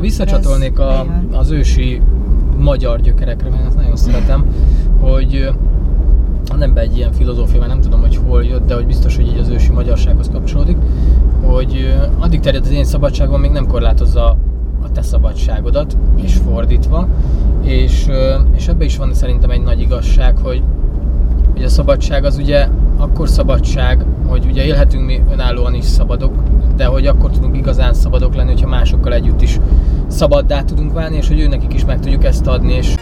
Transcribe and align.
Visszacsatolnék 0.00 0.78
a, 0.78 1.06
az 1.32 1.50
ősi 1.50 2.02
magyar 2.58 3.00
gyökerekre, 3.00 3.48
mert 3.48 3.66
ezt 3.66 3.76
nagyon 3.76 3.96
szeretem, 3.96 4.44
hogy 5.00 5.50
nem 6.58 6.74
be 6.74 6.80
egy 6.80 6.96
ilyen 6.96 7.12
filozófia, 7.12 7.58
mert 7.58 7.70
nem 7.70 7.80
tudom, 7.80 8.00
hogy 8.00 8.20
hol 8.26 8.44
jött, 8.44 8.66
de 8.66 8.74
hogy 8.74 8.86
biztos, 8.86 9.16
hogy 9.16 9.26
így 9.26 9.38
az 9.38 9.48
ősi 9.48 9.72
magyarsághoz 9.72 10.28
kapcsolódik, 10.32 10.76
hogy 11.42 11.94
addig 12.18 12.40
terjed 12.40 12.64
az 12.64 12.70
én 12.70 12.84
szabadságom, 12.84 13.40
még 13.40 13.50
nem 13.50 13.66
korlátozza 13.66 14.36
a 14.82 14.92
te 14.92 15.02
szabadságodat, 15.02 15.96
és 16.16 16.34
fordítva, 16.34 17.08
és, 17.62 18.06
és 18.56 18.68
ebbe 18.68 18.84
is 18.84 18.96
van 18.96 19.14
szerintem 19.14 19.50
egy 19.50 19.62
nagy 19.62 19.80
igazság, 19.80 20.36
hogy, 20.36 20.62
hogy 21.58 21.66
a 21.66 21.70
szabadság 21.70 22.24
az 22.24 22.36
ugye 22.36 22.68
akkor 22.96 23.28
szabadság, 23.28 24.04
hogy 24.26 24.44
ugye 24.44 24.64
élhetünk 24.64 25.04
mi 25.04 25.22
önállóan 25.30 25.74
is 25.74 25.84
szabadok, 25.84 26.34
de 26.76 26.84
hogy 26.84 27.06
akkor 27.06 27.30
tudunk 27.30 27.56
igazán 27.56 27.94
szabadok 27.94 28.34
lenni, 28.34 28.50
hogyha 28.50 28.68
másokkal 28.68 29.12
együtt 29.12 29.42
is 29.42 29.58
szabaddá 30.08 30.62
tudunk 30.62 30.92
válni, 30.92 31.16
és 31.16 31.28
hogy 31.28 31.40
őnekik 31.40 31.74
is 31.74 31.84
meg 31.84 32.00
tudjuk 32.00 32.24
ezt 32.24 32.46
adni, 32.46 32.72
és 32.72 32.94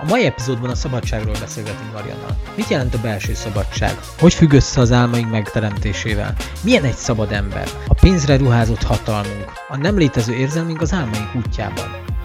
a 0.00 0.04
mai 0.08 0.24
epizódban 0.24 0.70
a 0.70 0.74
szabadságról 0.74 1.34
beszélgetünk 1.40 1.92
Mariannal. 1.92 2.36
Mit 2.56 2.68
jelent 2.68 2.94
a 2.94 2.98
belső 3.02 3.34
szabadság? 3.34 4.00
Hogy 4.18 4.34
függ 4.34 4.52
össze 4.52 4.80
az 4.80 4.92
álmaink 4.92 5.30
megteremtésével? 5.30 6.34
Milyen 6.64 6.84
egy 6.84 6.94
szabad 6.94 7.32
ember? 7.32 7.68
A 7.86 7.94
pénzre 7.94 8.36
ruházott 8.36 8.82
hatalmunk, 8.82 9.52
a 9.68 9.76
nem 9.76 9.98
létező 9.98 10.34
érzelmünk 10.34 10.80
az 10.80 10.92
álmaink 10.92 11.34
útjában. 11.34 12.15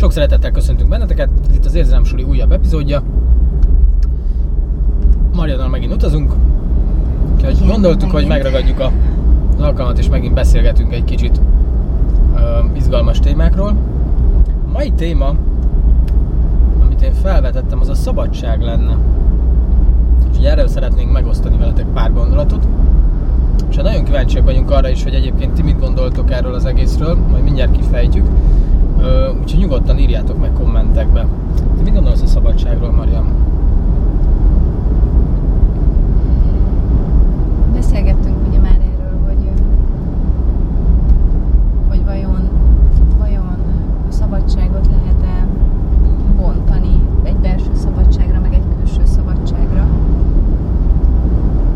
Sok 0.00 0.12
szeretettel 0.12 0.50
köszöntünk 0.50 0.88
benneteket, 0.88 1.30
ez 1.48 1.54
itt 1.54 1.64
az 1.64 1.74
Érzelemsuli 1.74 2.22
újabb 2.22 2.52
epizódja. 2.52 3.02
Mariannal 5.34 5.68
megint 5.68 5.92
utazunk, 5.92 6.32
úgyhogy 7.34 7.66
gondoltuk, 7.66 8.10
hogy 8.10 8.26
megragadjuk 8.26 8.80
a, 8.80 8.92
az 9.56 9.60
alkalmat 9.60 9.98
és 9.98 10.08
megint 10.08 10.34
beszélgetünk 10.34 10.92
egy 10.92 11.04
kicsit 11.04 11.40
uh, 12.32 12.40
izgalmas 12.76 13.18
témákról. 13.18 13.76
A 14.66 14.70
mai 14.72 14.90
téma 14.90 15.34
amit 16.84 17.02
én 17.02 17.12
felvetettem, 17.12 17.80
az 17.80 17.88
a 17.88 17.94
szabadság 17.94 18.62
lenne. 18.62 18.96
És 20.32 20.44
erről 20.44 20.68
szeretnénk 20.68 21.12
megosztani 21.12 21.56
veletek 21.56 21.86
pár 21.94 22.12
gondolatot. 22.12 22.66
És 23.70 23.76
nagyon 23.76 24.04
kíváncsiak 24.04 24.44
vagyunk 24.44 24.70
arra 24.70 24.88
is, 24.88 25.02
hogy 25.02 25.14
egyébként 25.14 25.52
ti 25.52 25.62
mit 25.62 25.80
gondoltok 25.80 26.30
erről 26.30 26.54
az 26.54 26.64
egészről, 26.64 27.14
majd 27.30 27.42
mindjárt 27.42 27.76
kifejtjük. 27.76 28.26
Úgyhogy 29.40 29.60
nyugodtan 29.60 29.98
írjátok 29.98 30.40
meg 30.40 30.52
kommentekbe. 30.52 31.26
Ti 31.76 31.82
mit 31.82 31.94
gondolsz 31.94 32.22
a 32.22 32.26
szabadságról, 32.26 32.90
Mariam? 32.90 33.26
Beszélgettünk 37.74 38.36
ugye 38.48 38.58
már 38.58 38.78
erről, 38.94 39.18
hogy, 39.26 39.50
hogy 41.88 42.04
vajon, 42.04 42.48
vajon 43.18 43.58
a 44.08 44.12
szabadságot 44.12 44.86
lehet-e 44.86 45.46
bontani 46.36 47.00
egy 47.22 47.36
belső 47.36 47.70
szabadságra, 47.74 48.40
meg 48.40 48.52
egy 48.54 48.64
külső 48.78 49.00
szabadságra. 49.04 49.86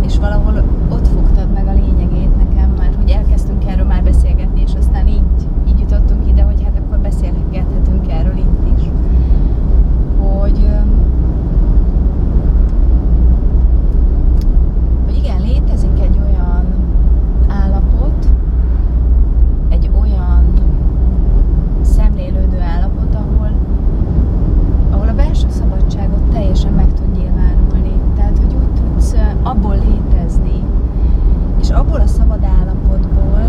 És 0.00 0.18
valahol 0.18 0.62
ott 0.88 1.06
fogtad 1.08 1.52
meg 1.54 1.66
a 1.66 1.72
lényegét 1.72 2.36
nekem 2.36 2.70
már, 2.78 2.90
hogy 2.96 3.10
elkezdtünk 3.10 3.64
erről 3.66 3.86
már 3.86 4.02
beszélgetni, 4.02 4.60
és 4.66 4.72
aztán 4.78 5.08
így, 5.08 5.22
így 5.68 5.80
jutottunk 5.80 6.28
ide, 6.28 6.42
hogy 6.42 6.62
hát 6.62 6.78
akkor 6.84 6.98
beszélgethetünk 6.98 8.10
erről 8.12 8.36
itt 8.36 8.78
is. 8.78 8.82
Hogy, 10.20 10.66
hogy 15.04 15.16
igen, 15.16 15.40
létezik 15.40 16.00
egy 16.00 16.18
olyan 16.28 16.64
állapot, 17.48 18.28
egy 19.68 19.90
olyan 20.00 20.44
szemlélődő 21.82 22.60
állapot, 22.60 23.14
ahol 23.14 23.50
ahol 24.90 25.08
a 25.08 25.14
belső 25.14 25.46
szabadságot 25.48 26.30
teljesen 26.32 26.72
meg 26.72 26.86
tud 26.94 27.16
nyilvánulni. 27.16 27.92
Tehát, 28.16 28.38
hogy 28.38 28.54
úgy 28.54 28.80
tudsz 28.80 29.14
abból 29.42 29.74
létezni, 29.74 30.62
és 31.60 31.70
abból 31.70 32.00
a 32.00 32.06
szabad 32.06 32.44
állapotból 32.60 33.42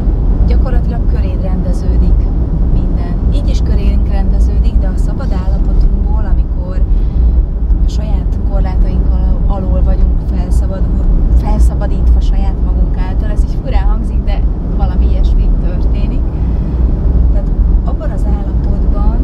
gyakorlatilag 0.48 1.00
köréd 1.14 1.42
rendeződik 1.42 2.18
minden. 2.74 3.14
Így 3.34 3.48
is 3.50 3.62
körénk 3.64 4.08
rendeződik, 4.10 4.76
de 4.80 4.88
a 4.88 4.98
szabad 4.98 5.32
állapotunkból, 5.46 6.26
amikor 6.32 6.82
a 7.86 7.90
saját 7.90 8.38
korlátaink 8.50 9.06
alól 9.48 9.82
vagyunk 9.84 10.20
felszabadul, 10.36 11.04
felszabadítva 11.38 12.20
saját 12.22 12.56
magunk 12.66 12.98
által, 12.98 13.30
ez 13.30 13.44
így 13.44 13.58
furán 13.64 13.84
hangzik, 13.88 14.24
de 14.24 14.42
valami 14.78 15.10
ilyesmi 15.10 15.50
történik. 15.64 16.22
Tehát 17.34 17.48
abban 17.84 18.10
az 18.10 18.26
állapotban 18.38 19.18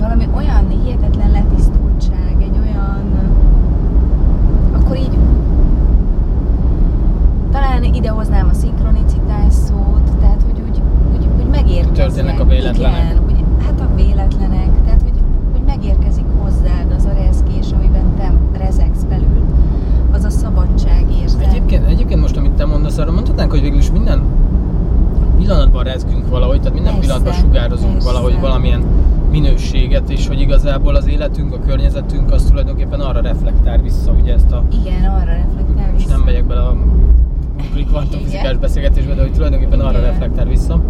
valami 0.00 0.28
olyan 0.34 0.68
hihetetlen 0.68 1.30
letisztultság, 1.30 2.34
egy 2.38 2.58
olyan, 2.64 3.02
akkor 4.72 4.96
így 4.96 5.18
talán 7.52 7.84
idehoznám 7.84 8.48
a 8.50 8.54
szinkronicitás 8.54 9.52
szót, 9.52 10.10
tehát 10.20 10.42
hogy 10.50 10.62
úgy, 10.68 10.80
úgy, 11.16 11.26
úgy 11.38 11.50
megérkeznek. 11.50 11.94
Történnek 12.06 12.40
a 12.40 12.44
véletlenek. 12.44 13.02
Igen, 13.04 13.22
úgy, 13.26 13.44
hát 13.64 13.80
a 13.80 13.94
véletlenek, 13.94 14.68
tehát 14.84 15.02
hogy, 15.02 15.20
hogy 15.52 15.60
megérkezik 15.66 16.24
hozzád 16.38 16.94
az 16.96 17.04
a 17.04 17.12
rezgés, 17.24 17.66
amiben 17.78 18.04
te 18.16 18.32
rezegsz 18.58 19.02
belül, 19.08 19.42
az 20.12 20.24
a 20.24 20.30
szabadság 20.30 21.04
érzet. 21.20 21.46
Egyébként, 21.46 21.86
egyébként 21.86 22.20
most, 22.20 22.36
amit 22.36 22.52
te 22.52 22.64
mondasz, 22.66 22.98
arra 22.98 23.12
mondhatnánk, 23.12 23.50
hogy 23.50 23.60
végül 23.60 23.78
is 23.78 23.90
minden 23.90 24.22
pillanatban 25.36 25.84
rezgünk 25.84 26.28
valahogy, 26.28 26.58
tehát 26.58 26.74
minden 26.74 26.92
Persze, 26.94 27.06
pillanatban 27.06 27.32
sugározunk 27.32 27.92
persze. 27.92 28.12
valahogy 28.12 28.40
valamilyen 28.40 28.82
minőséget, 29.30 30.10
és 30.10 30.26
hogy 30.28 30.40
igazából 30.40 30.94
az 30.94 31.06
életünk, 31.08 31.54
a 31.54 31.58
környezetünk 31.66 32.32
az 32.32 32.42
tulajdonképpen 32.44 33.00
arra 33.00 33.20
reflektál 33.20 33.78
vissza, 33.78 34.12
ugye 34.12 34.32
ezt 34.32 34.52
a 34.52 34.64
Igen, 34.84 35.04
arra 35.04 35.24
reflektál 35.24 35.92
és 35.96 36.02
vissza. 36.04 36.16
nem 36.16 36.24
megyek 36.24 36.44
bele 36.44 36.60
a 36.60 36.76
kvantumfizikás 37.86 38.50
Igen. 38.50 38.58
Beszélgetésbe, 38.72 39.14
de 39.14 39.20
hogy 39.20 39.32
tulajdonképpen 39.32 39.80
arra 39.80 39.98
Igen. 39.98 40.10
reflektál 40.10 40.44
vissza. 40.44 40.82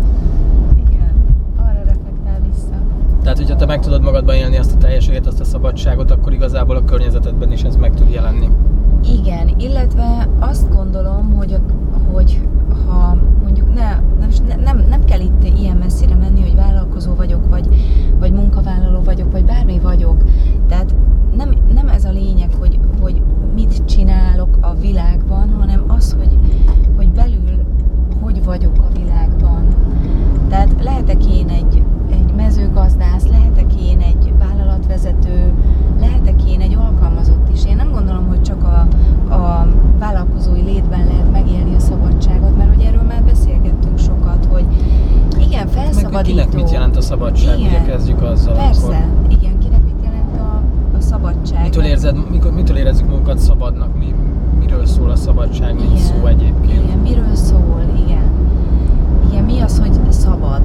Igen, 0.86 1.12
arra 1.56 1.82
reflektál 1.84 2.40
vissza. 2.50 2.74
Tehát, 3.22 3.38
hogyha 3.38 3.56
te 3.56 3.66
meg 3.66 3.80
tudod 3.80 4.02
magadban 4.02 4.34
élni 4.34 4.56
azt 4.56 4.74
a 4.74 4.76
teljességet, 4.76 5.26
azt 5.26 5.40
a 5.40 5.44
szabadságot, 5.44 6.10
akkor 6.10 6.32
igazából 6.32 6.76
a 6.76 6.84
környezetedben 6.84 7.52
is 7.52 7.62
ez 7.62 7.76
meg 7.76 7.94
tud 7.94 8.10
jelenni. 8.10 8.48
Igen, 9.20 9.54
illetve 9.58 10.28
azt 10.38 10.74
gondolom, 10.74 11.34
hogy, 11.36 11.58
hogy 12.12 12.40
ha 12.86 13.16
mondjuk 13.42 13.74
ne, 13.74 14.00
ne, 14.46 14.54
nem, 14.54 14.84
nem 14.88 15.04
kell 15.04 15.20
itt 15.20 15.58
ilyen 15.58 15.76
messzire 15.76 16.14
menni, 16.14 16.40
hogy 16.40 16.54
vállalkozó 16.54 17.14
vagyok, 17.14 17.50
vagy, 17.50 17.68
vagy 18.18 18.32
munkavállaló 18.32 19.02
vagyok, 19.02 19.32
vagy 19.32 19.44
bármi 19.44 19.78
vagyok. 19.78 20.24
Tehát 20.68 20.94
nem, 21.36 21.54
nem 21.74 21.88
ez 21.88 22.04
a 22.04 22.10
lényeg, 22.10 22.54
hogy, 22.58 22.78
hogy 23.00 23.22
mit 23.54 23.84
csinálok 23.84 24.58
a 24.60 24.74
világban, 24.74 25.54
hanem 25.58 25.84
az, 25.86 26.16
hogy, 26.18 26.38
hogy 26.96 27.01
vagyok 28.44 28.76
a 28.78 28.98
világban. 28.98 29.64
Tehát 30.48 30.68
lehetek 30.82 31.26
én 31.26 31.48
egy, 31.48 31.82
egy 32.10 32.32
mezőgazdász, 32.36 33.26
lehetek 33.26 33.74
én 33.82 33.98
egy 33.98 34.32
vállalatvezető, 34.38 35.52
lehetek 36.00 36.50
én 36.50 36.60
egy 36.60 36.74
alkalmazott 36.74 37.48
is. 37.52 37.64
Én 37.64 37.76
nem 37.76 37.92
gondolom, 37.92 38.26
hogy 38.28 38.42
csak 38.42 38.62
a, 38.62 38.86
a 39.34 39.66
vállalkozói 39.98 40.62
létben 40.62 41.04
lehet 41.06 41.32
megélni 41.32 41.74
a 41.74 41.78
szabadságot, 41.80 42.56
mert 42.56 42.74
hogy 42.74 42.84
erről 42.84 43.02
már 43.02 43.22
beszélgettünk 43.22 43.98
sokat, 43.98 44.46
hogy 44.50 44.64
igen, 45.38 45.66
Meg 45.66 45.74
hogy 45.74 45.82
felszabadító. 45.82 46.34
kinek 46.34 46.54
mit 46.54 46.70
jelent 46.70 46.96
a 46.96 47.00
szabadság, 47.00 47.58
Igen. 47.58 47.70
ugye 47.70 47.82
kezdjük 47.92 48.22
azzal 48.22 48.54
Persze, 48.54 48.84
akkor. 48.86 49.06
igen, 49.28 49.58
kinek 49.58 49.84
mit 49.84 50.04
jelent 50.04 50.36
a, 50.36 50.60
a 50.96 51.00
szabadság. 51.00 51.62
Mitől, 51.62 51.84
érzed, 51.84 52.30
mikor, 52.30 52.52
mitől 52.52 52.76
érezzük 52.76 53.08
magunkat 53.08 53.38
szabadnak? 53.38 53.98
Mi, 53.98 54.14
miről 54.72 54.86
szól 54.86 55.10
a 55.10 55.16
szabadság, 55.16 55.74
mint 55.74 55.96
szó 55.98 56.26
egyébként? 56.26 56.84
Igen, 56.84 56.98
miről 56.98 57.34
szól, 57.34 57.82
igen. 58.06 58.30
Igen, 59.30 59.44
mi 59.44 59.60
az, 59.60 59.78
hogy 59.78 59.90
szabad? 60.08 60.60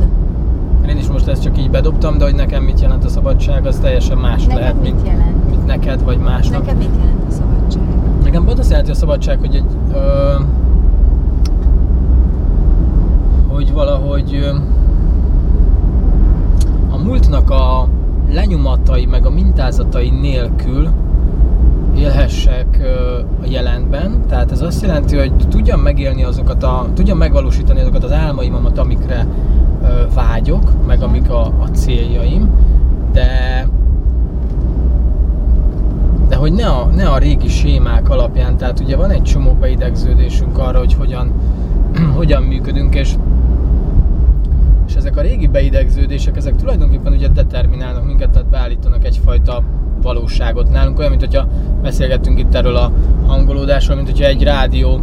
Én 0.89 0.97
is 0.97 1.07
most 1.07 1.27
ezt 1.27 1.41
csak 1.41 1.57
így 1.57 1.69
bedobtam, 1.69 2.17
de 2.17 2.23
hogy 2.23 2.35
nekem 2.35 2.63
mit 2.63 2.81
jelent 2.81 3.03
a 3.05 3.09
szabadság, 3.09 3.65
az 3.65 3.77
teljesen 3.79 4.17
más 4.17 4.45
Neked 4.45 4.59
lehet, 4.59 4.81
mit 4.81 4.95
jelent? 5.05 5.49
mint 5.49 5.65
neked, 5.65 6.03
vagy 6.03 6.17
másnak. 6.17 6.59
Neked 6.61 6.77
mit 6.77 6.89
jelent 6.97 7.23
a 7.27 7.31
szabadság? 7.31 7.83
Nekem 8.23 8.43
pont 8.43 8.59
azt 8.59 8.69
jelenti 8.69 8.91
a 8.91 8.95
szabadság, 8.95 9.39
hogy 9.39 9.55
egy, 9.55 9.65
ö, 9.93 10.33
hogy 13.47 13.73
valahogy 13.73 14.35
ö, 14.35 14.55
a 16.89 16.97
múltnak 16.97 17.49
a 17.49 17.87
lenyomatai 18.31 19.05
meg 19.05 19.25
a 19.25 19.29
mintázatai 19.29 20.09
nélkül 20.09 20.89
élhessek 21.97 22.81
a 23.41 23.45
jelenben. 23.45 24.21
Tehát 24.27 24.51
ez 24.51 24.61
azt 24.61 24.81
jelenti, 24.81 25.17
hogy 25.17 25.33
tudjam 25.49 25.79
megélni 25.79 26.23
azokat 26.23 26.63
a, 26.63 26.87
tudjam 26.93 27.17
megvalósítani 27.17 27.79
azokat 27.79 28.03
az 28.03 28.11
álmaimat, 28.11 28.77
amikre 28.77 29.27
vágyok, 30.13 30.85
meg 30.85 31.01
amik 31.01 31.29
a, 31.29 31.41
a 31.41 31.67
céljaim, 31.73 32.49
de 33.11 33.67
de 36.29 36.35
hogy 36.35 36.53
ne 36.53 36.67
a, 36.67 36.85
ne 36.85 37.09
a 37.09 37.17
régi 37.17 37.47
sémák 37.47 38.09
alapján, 38.09 38.57
tehát 38.57 38.79
ugye 38.79 38.95
van 38.95 39.09
egy 39.09 39.21
csomó 39.21 39.51
beidegződésünk 39.51 40.57
arra, 40.57 40.77
hogy 40.77 40.93
hogyan 40.93 41.31
hogyan 42.17 42.43
működünk, 42.43 42.95
és 42.95 43.15
és 44.87 44.95
ezek 44.95 45.17
a 45.17 45.21
régi 45.21 45.47
beidegződések, 45.47 46.37
ezek 46.37 46.55
tulajdonképpen 46.55 47.13
ugye 47.13 47.27
determinálnak 47.27 48.05
minket, 48.05 48.29
tehát 48.29 48.47
beállítanak 48.47 49.05
egyfajta 49.05 49.63
valóságot 50.07 50.69
nálunk, 50.69 50.97
olyan, 50.99 51.09
mint 51.09 51.23
hogyha 51.23 51.47
beszélgettünk 51.81 52.39
itt 52.39 52.55
erről 52.55 52.75
a 52.75 52.91
hangolódásról, 53.27 53.95
mint 53.95 54.09
hogyha 54.09 54.25
egy 54.25 54.43
rádió, 54.43 54.99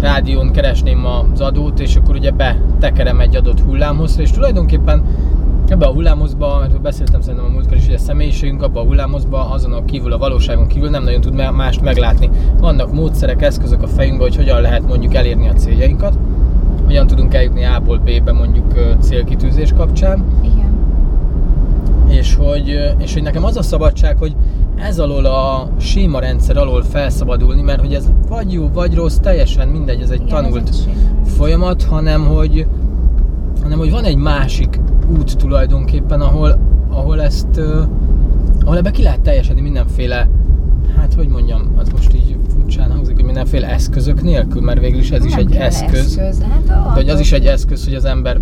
rádión 0.00 0.52
keresném 0.52 1.06
az 1.06 1.40
adót, 1.40 1.80
és 1.80 1.96
akkor 1.96 2.14
ugye 2.14 2.30
betekerem 2.30 3.20
egy 3.20 3.36
adott 3.36 3.60
hullámhozra, 3.60 4.22
és 4.22 4.30
tulajdonképpen 4.30 5.02
ebbe 5.68 5.86
a 5.86 5.92
hullámhozba, 5.92 6.58
mert 6.58 6.80
beszéltem 6.80 7.20
szerintem 7.20 7.48
a 7.48 7.52
múltkor 7.52 7.76
is, 7.76 7.84
hogy 7.84 7.94
a 7.94 7.98
személyiségünk 7.98 8.62
abban 8.62 8.84
a 8.84 8.86
hullámhozba, 8.86 9.50
azon 9.50 9.72
a 9.72 9.84
kívül, 9.84 10.12
a 10.12 10.18
valóságon 10.18 10.66
kívül 10.66 10.90
nem 10.90 11.04
nagyon 11.04 11.20
tud 11.20 11.34
mást 11.34 11.82
meglátni. 11.82 12.30
Vannak 12.60 12.92
módszerek, 12.92 13.42
eszközök 13.42 13.82
a 13.82 13.86
fejünkben, 13.86 14.28
hogy 14.28 14.36
hogyan 14.36 14.60
lehet 14.60 14.86
mondjuk 14.88 15.14
elérni 15.14 15.48
a 15.48 15.52
céljainkat, 15.52 16.18
hogyan 16.84 17.06
tudunk 17.06 17.34
eljutni 17.34 17.64
A-ból 17.64 17.98
B-be 17.98 18.32
mondjuk 18.32 18.96
célkitűzés 19.00 19.72
kapcsán. 19.72 20.24
Igen. 20.42 20.61
És 22.12 22.34
hogy, 22.34 22.94
és 22.98 23.12
hogy 23.12 23.22
nekem 23.22 23.44
az 23.44 23.56
a 23.56 23.62
szabadság, 23.62 24.16
hogy 24.18 24.34
ez 24.76 24.98
alól 24.98 25.24
a 25.24 25.68
síma 25.80 26.18
rendszer 26.18 26.56
alól 26.56 26.82
felszabadulni, 26.82 27.62
mert 27.62 27.80
hogy 27.80 27.94
ez 27.94 28.10
vagy 28.28 28.52
jó, 28.52 28.68
vagy 28.72 28.94
rossz, 28.94 29.16
teljesen 29.16 29.68
mindegy, 29.68 30.00
ez 30.00 30.10
egy 30.10 30.20
Igen, 30.20 30.42
tanult 30.42 30.68
ez 30.68 30.84
egy 30.86 31.28
folyamat, 31.36 31.82
hanem 31.82 32.26
hogy, 32.26 32.66
hanem 33.62 33.78
hogy 33.78 33.90
van 33.90 34.04
egy 34.04 34.16
másik 34.16 34.80
út 35.18 35.36
tulajdonképpen, 35.36 36.20
ahol, 36.20 36.58
ahol 36.90 37.22
ezt, 37.22 37.60
ahol 38.64 38.76
ebbe 38.76 38.90
ki 38.90 39.02
lehet 39.02 39.20
teljesedni 39.20 39.60
mindenféle, 39.60 40.28
hát 40.96 41.14
hogy 41.14 41.28
mondjam, 41.28 41.72
az 41.76 41.88
most 41.88 42.14
így 42.14 42.36
furcsán 42.54 42.90
hangzik, 42.90 43.14
hogy 43.14 43.24
mindenféle 43.24 43.68
eszközök 43.68 44.22
nélkül, 44.22 44.62
mert 44.62 44.80
végül 44.80 44.98
is 44.98 45.10
ez 45.10 45.24
is 45.24 45.30
Nem 45.30 45.40
egy 45.40 45.48
kell 45.48 45.62
eszköz. 45.66 46.18
eszköz. 46.18 46.42
Hát, 46.42 46.66
De 46.66 46.74
hogy 46.74 47.08
az 47.08 47.20
is 47.20 47.32
egy 47.32 47.46
eszköz, 47.46 47.84
hogy 47.84 47.94
az 47.94 48.04
ember 48.04 48.40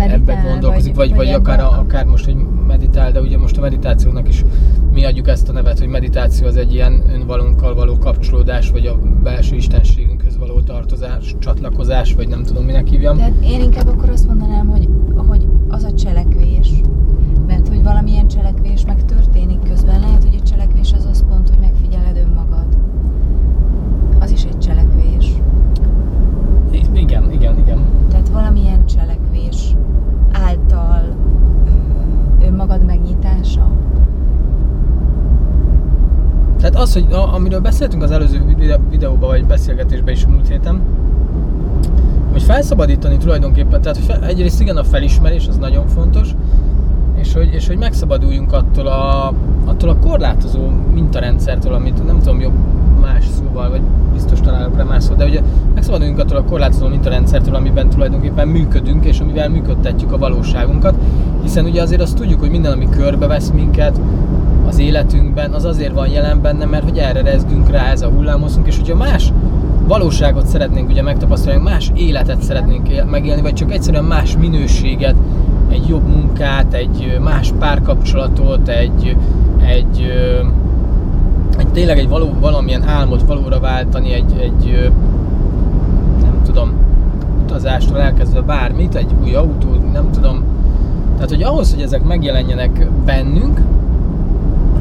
ebbe 0.00 0.34
gondolkozik, 0.48 0.94
vagy, 0.94 1.14
vagy, 1.14 1.28
akár, 1.28 1.60
a, 1.60 1.78
akár 1.78 2.04
most, 2.04 2.24
hogy 2.24 2.36
meditál, 2.66 3.12
de 3.12 3.20
ugye 3.20 3.38
most 3.38 3.56
a 3.56 3.60
meditációnak 3.60 4.28
is 4.28 4.44
mi 4.92 5.04
adjuk 5.04 5.28
ezt 5.28 5.48
a 5.48 5.52
nevet, 5.52 5.78
hogy 5.78 5.88
meditáció 5.88 6.46
az 6.46 6.56
egy 6.56 6.72
ilyen 6.72 7.02
önvalunkkal 7.12 7.74
való 7.74 7.98
kapcsolódás, 7.98 8.70
vagy 8.70 8.86
a 8.86 8.98
belső 9.22 9.56
istenségünkhöz 9.56 10.38
való 10.38 10.60
tartozás, 10.60 11.34
csatlakozás, 11.38 12.14
vagy 12.14 12.28
nem 12.28 12.42
tudom 12.42 12.64
minek 12.64 12.86
hívjam. 12.88 13.16
Tehát 13.16 13.32
én 13.44 13.60
inkább 13.60 13.88
akkor 13.88 14.08
azt 14.08 14.26
mondanám, 14.26 14.68
hogy, 14.68 14.88
hogy 15.28 15.46
az 15.68 15.84
a 15.84 15.94
cselekvés. 15.94 16.70
Mert 17.46 17.68
hogy 17.68 17.82
valamilyen 17.82 18.28
cselekvés 18.28 18.84
meg 18.86 19.04
történik 19.04 19.58
közben. 19.68 20.00
Lehet, 20.00 20.24
hogy 20.24 20.38
a 20.42 20.48
cselekvés 20.48 20.92
az 20.92 21.04
az 21.10 21.24
pont, 21.28 21.48
hogy 21.48 21.58
megfigyeled 21.60 22.16
önmagad. 22.16 22.66
Az 24.18 24.30
is 24.30 24.44
egy 24.44 24.58
cselekvés. 24.58 25.32
I- 26.70 26.86
Igen, 26.92 27.32
igen, 27.32 27.58
igen. 27.58 27.78
Tehát 28.10 28.28
valamilyen 28.28 28.86
cselekvés 28.86 29.74
által 30.32 31.02
ö, 32.40 32.44
önmagad 32.46 32.84
megnyitása. 32.84 33.70
Tehát 36.58 36.74
az, 36.76 36.86
hogy 37.02 37.12
a, 37.12 37.34
amiről 37.34 37.60
beszéltünk 37.60 38.02
az 38.02 38.10
előző 38.10 38.44
vide- 38.58 38.80
videóban, 38.90 39.28
vagy 39.28 39.44
beszélgetésben 39.44 40.14
is 40.14 40.26
múlt 40.26 40.48
héten, 40.48 40.80
hogy 42.32 42.42
felszabadítani 42.42 43.16
tulajdonképpen, 43.16 43.80
tehát 43.80 43.98
hogy 43.98 44.28
egyrészt 44.28 44.60
igen 44.60 44.76
a 44.76 44.84
felismerés, 44.84 45.48
az 45.48 45.56
nagyon 45.56 45.86
fontos, 45.86 46.34
és 47.14 47.32
hogy, 47.32 47.52
és 47.52 47.66
hogy 47.66 47.78
megszabaduljunk 47.78 48.52
attól 48.52 48.86
a, 48.86 49.32
attól 49.64 49.88
a 49.88 49.96
korlátozó 49.96 50.70
mintarendszertől, 50.92 51.74
amit 51.74 52.06
nem 52.06 52.18
tudom 52.18 52.40
jobb 52.40 52.54
más 53.00 53.24
szóval, 53.38 53.70
vagy 53.70 53.80
biztos 54.12 54.40
találok 54.40 54.76
rá 54.76 54.82
más 54.82 55.04
szó, 55.04 55.14
de 55.14 55.24
ugye 55.24 55.40
megszabaduljunk 55.74 56.18
attól 56.18 56.36
a 56.36 56.44
korlátozó 56.44 56.86
mintarendszertől, 56.86 57.54
amiben 57.54 57.88
tulajdonképpen 57.88 58.48
működünk, 58.48 59.04
és 59.04 59.20
amivel 59.20 59.48
működtetjük 59.48 60.12
a 60.12 60.18
valóságunkat, 60.18 60.94
hiszen 61.42 61.64
ugye 61.64 61.82
azért 61.82 62.00
azt 62.00 62.16
tudjuk, 62.16 62.40
hogy 62.40 62.50
minden, 62.50 62.72
ami 62.72 62.88
körbevesz 62.88 63.50
minket, 63.50 64.00
az 64.68 64.78
életünkben, 64.78 65.52
az 65.52 65.64
azért 65.64 65.92
van 65.92 66.08
jelen 66.08 66.40
benne, 66.42 66.64
mert 66.64 66.84
hogy 66.84 66.98
erre 66.98 67.22
rezgünk 67.22 67.70
rá, 67.70 67.90
ez 67.90 68.02
a 68.02 68.08
hullámozunk, 68.08 68.66
és 68.66 68.76
hogyha 68.76 68.96
más 68.96 69.32
valóságot 69.86 70.46
szeretnénk 70.46 70.88
ugye 70.88 71.02
megtapasztalni, 71.02 71.62
más 71.62 71.90
életet 71.94 72.42
szeretnénk 72.42 72.88
él- 72.88 73.04
megélni, 73.04 73.42
vagy 73.42 73.54
csak 73.54 73.72
egyszerűen 73.72 74.04
más 74.04 74.36
minőséget, 74.36 75.14
egy 75.70 75.88
jobb 75.88 76.08
munkát, 76.08 76.74
egy 76.74 77.18
más 77.22 77.52
párkapcsolatot, 77.58 78.68
egy, 78.68 79.16
egy, 79.64 80.12
egy 81.58 81.68
tényleg 81.68 81.98
egy 81.98 82.08
való, 82.08 82.34
valamilyen 82.40 82.82
álmot 82.82 83.22
valóra 83.22 83.60
váltani, 83.60 84.12
egy, 84.12 84.32
egy 84.40 84.90
nem 86.20 86.42
tudom, 86.44 86.72
utazástól 87.42 88.00
elkezdve 88.00 88.40
bármit, 88.40 88.94
egy 88.94 89.10
új 89.22 89.34
autó, 89.34 89.68
nem 89.92 90.10
tudom. 90.10 90.42
Tehát, 91.14 91.30
hogy 91.30 91.42
ahhoz, 91.42 91.74
hogy 91.74 91.82
ezek 91.82 92.04
megjelenjenek 92.04 92.88
bennünk, 93.04 93.60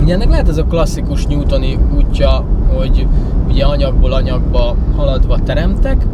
Ugye 0.07 0.15
ennek 0.15 0.30
lehet 0.30 0.48
ez 0.48 0.57
a 0.57 0.63
klasszikus 0.63 1.25
Newtoni 1.25 1.77
útja, 1.98 2.44
hogy 2.75 3.07
ugye 3.50 3.65
anyagból 3.65 4.13
anyagba 4.13 4.75
haladva 4.95 5.39
teremtek, 5.39 6.06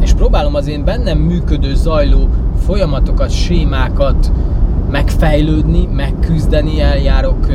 és 0.00 0.12
próbálom 0.12 0.54
az 0.54 0.68
én 0.68 0.84
bennem 0.84 1.18
működő, 1.18 1.74
zajló 1.74 2.28
folyamatokat, 2.66 3.30
sémákat 3.30 4.32
megfejlődni, 4.90 5.88
megküzdeni, 5.92 6.80
eljárok 6.80 7.46
ö, 7.48 7.54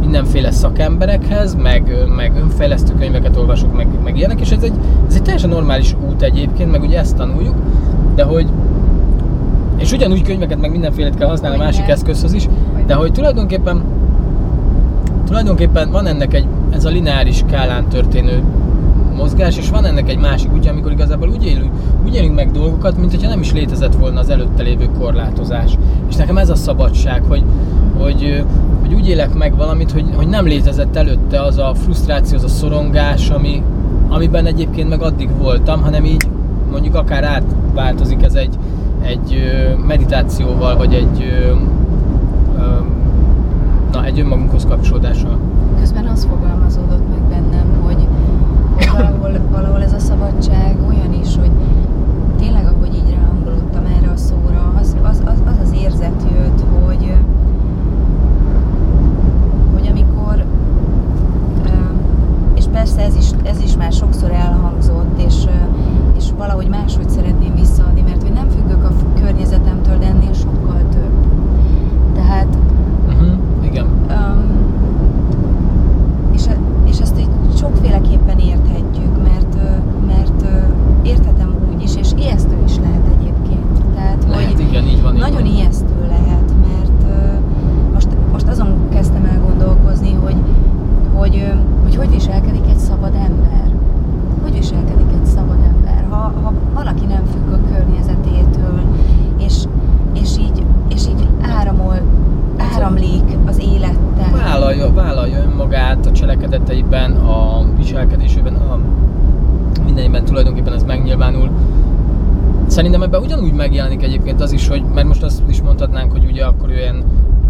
mindenféle 0.00 0.50
szakemberekhez, 0.50 1.54
meg, 1.54 2.04
meg 2.16 2.32
önfejlesztő 2.36 2.94
könyveket 2.94 3.36
olvasok, 3.36 3.76
meg, 3.76 3.86
meg 4.04 4.16
ilyenek, 4.16 4.40
és 4.40 4.50
ez 4.50 4.62
egy, 4.62 4.74
ez 5.08 5.14
egy 5.14 5.22
teljesen 5.22 5.50
normális 5.50 5.96
út 6.08 6.22
egyébként, 6.22 6.70
meg 6.70 6.82
ugye 6.82 6.98
ezt 6.98 7.16
tanuljuk, 7.16 7.54
de 8.14 8.24
hogy 8.24 8.46
és 9.76 9.92
ugyanúgy 9.92 10.22
könyveket, 10.22 10.60
meg 10.60 10.70
mindenfélet 10.70 11.16
kell 11.16 11.28
használni 11.28 11.56
a 11.56 11.62
másik 11.62 11.88
eszközhöz 11.88 12.32
is, 12.32 12.48
de 12.86 12.94
hogy 12.94 13.12
tulajdonképpen 13.12 13.82
tulajdonképpen 15.26 15.90
van 15.90 16.06
ennek 16.06 16.34
egy, 16.34 16.46
ez 16.70 16.84
a 16.84 16.88
lineáris 16.88 17.36
skálán 17.36 17.88
történő 17.88 18.42
mozgás, 19.16 19.56
és 19.56 19.70
van 19.70 19.84
ennek 19.84 20.08
egy 20.08 20.18
másik 20.18 20.52
útja, 20.52 20.70
amikor 20.70 20.92
igazából 20.92 21.28
úgy 21.28 21.46
élünk, 21.46 21.70
úgy 22.04 22.14
élünk 22.14 22.34
meg 22.34 22.50
dolgokat, 22.50 22.98
mint 22.98 23.10
hogyha 23.10 23.28
nem 23.28 23.40
is 23.40 23.52
létezett 23.52 23.94
volna 23.94 24.20
az 24.20 24.28
előtte 24.28 24.62
lévő 24.62 24.88
korlátozás. 24.98 25.78
És 26.08 26.16
nekem 26.16 26.38
ez 26.38 26.50
a 26.50 26.54
szabadság, 26.54 27.22
hogy, 27.28 27.42
hogy, 27.98 28.44
hogy 28.80 28.94
úgy 28.94 29.08
élek 29.08 29.34
meg 29.34 29.56
valamit, 29.56 29.90
hogy, 29.90 30.04
hogy 30.16 30.28
nem 30.28 30.46
létezett 30.46 30.96
előtte 30.96 31.42
az 31.42 31.58
a 31.58 31.74
frusztráció, 31.74 32.36
az 32.36 32.44
a 32.44 32.48
szorongás, 32.48 33.30
ami, 33.30 33.62
amiben 34.08 34.46
egyébként 34.46 34.88
meg 34.88 35.02
addig 35.02 35.28
voltam, 35.38 35.82
hanem 35.82 36.04
így 36.04 36.28
mondjuk 36.70 36.94
akár 36.94 37.24
átváltozik 37.24 38.22
ez 38.22 38.34
egy, 38.34 38.54
egy 39.02 39.42
meditációval, 39.86 40.76
vagy 40.76 40.94
egy 40.94 41.24
na, 43.92 44.04
egy 44.04 44.20
önmagunkhoz 44.20 44.64
kapcsolódással. 44.64 45.38
Közben 45.80 46.06
az 46.06 46.24
fogalmazódott 46.30 47.08
meg 47.10 47.20
bennem, 47.28 47.66
hogy 47.84 48.06
valahol, 48.92 49.30
valahol 49.50 49.82
ez 49.82 49.92
a 49.92 49.98
szabadság 49.98 50.76
olyan 50.88 51.12
is, 51.22 51.36
hogy 51.36 51.50
tényleg, 52.38 52.66
ahogy 52.76 52.94
így 52.94 53.14
ráhangolódtam 53.20 53.82
erre 53.98 54.10
a 54.10 54.16
szóra, 54.16 54.72
az 54.80 54.96
az, 55.02 55.22
az, 55.24 55.40
az, 55.44 55.56
az 55.64 55.72
érzet 55.82 56.22
jött, 56.32 56.62
hogy, 56.84 57.12
hogy 59.74 59.86
amikor, 59.90 60.44
ö, 61.64 61.68
és 62.54 62.64
persze 62.72 63.00
ez 63.02 63.14
is, 63.16 63.26
ez 63.44 63.60
is 63.64 63.76
már 63.76 63.92
sokszor 63.92 64.30
elhangzott, 64.30 65.20
és, 65.26 65.34
ö, 65.46 65.78
és 66.16 66.24
valahogy 66.38 66.68
máshogy 66.68 67.08
szeretném 67.10 67.54
visszaadni, 67.54 68.00
mert 68.00 68.22
hogy 68.22 68.32
nem 68.32 68.48
függök 68.48 68.84
a 68.84 68.90
f- 68.90 69.20
környezetemtől, 69.22 69.98
de 69.98 70.06
ennél 70.06 70.32
sokkal 70.32 70.78
több. 70.90 71.12
Tehát 72.14 72.46
Uh-huh. 73.08 73.32
Igen. 73.64 73.86
Um, 74.10 74.44
és, 76.32 76.46
e- 76.46 76.58
és 76.84 76.98
ezt 76.98 77.18
így 77.20 77.28
sokféleképpen 77.56 78.38
érthetjük, 78.38 79.22
mert, 79.22 79.54
ö, 79.54 79.68
mert 80.06 80.42
ö, 80.42 80.46
érthetem 81.02 81.54
úgy 81.74 81.82
is, 81.82 81.96
és 81.96 82.08
ijesztő 82.18 82.56
is 82.66 82.76
lehet 82.76 83.02
egyébként. 83.18 83.94
Tehát, 83.94 84.26
Lehet, 84.28 84.52
hogy 84.52 84.60
igen, 84.68 84.84
így 84.84 85.02
van. 85.02 85.14
így 85.14 85.20
nagyon 85.20 85.42
van. 85.42 85.50
ijesztő 85.50 85.94
lehet, 86.08 86.52
mert 86.68 87.02
ö, 87.10 87.34
most, 87.94 88.08
most 88.32 88.46
azon 88.46 88.68
kezdtem 88.90 89.24
el 89.24 89.40
gondolkozni, 89.46 90.12
hogy 90.24 90.36
hogy, 91.14 91.36
ö, 91.36 91.54
hogy 91.82 91.96
hogy 91.96 92.10
viselkedik 92.10 92.64
egy 92.68 92.78
szabad 92.78 93.14
ember. 93.14 93.70
Hogy 94.42 94.52
viselkedik 94.52 95.06
egy 95.20 95.26
szabad 95.26 95.58
ember, 95.74 96.04
ha, 96.08 96.16
ha 96.42 96.52
valaki 96.74 97.04
nem 97.06 97.22
függ 97.32 97.52
a 97.52 97.58
környezetétől, 97.74 98.80
és, 99.38 99.62
és 100.12 100.36
így, 100.38 100.62
és 100.88 101.06
így 101.06 101.28
áramol, 101.58 101.94
áramlik 102.74 103.36
az 103.46 103.58
élettel. 103.58 104.30
vállalja, 104.44 104.92
vállalja 104.92 105.38
önmagát 105.42 106.06
a 106.06 106.12
cselekedeteiben, 106.12 107.12
a 107.12 107.64
viselkedésében, 107.76 108.54
a 108.54 108.78
mindenben 109.84 110.24
tulajdonképpen 110.36 110.72
ez 110.72 110.82
megnyilvánul. 110.82 111.50
Szerintem 112.66 113.02
ebben 113.02 113.22
ugyanúgy 113.22 113.52
megjelenik 113.52 114.02
egyébként 114.02 114.40
az 114.40 114.52
is, 114.52 114.68
hogy, 114.68 114.82
mert 114.94 115.06
most 115.06 115.22
azt 115.22 115.42
is 115.48 115.62
mondhatnánk, 115.62 116.12
hogy 116.12 116.24
ugye 116.24 116.44
akkor 116.44 116.70
ő 116.70 116.74
ilyen 116.74 117.04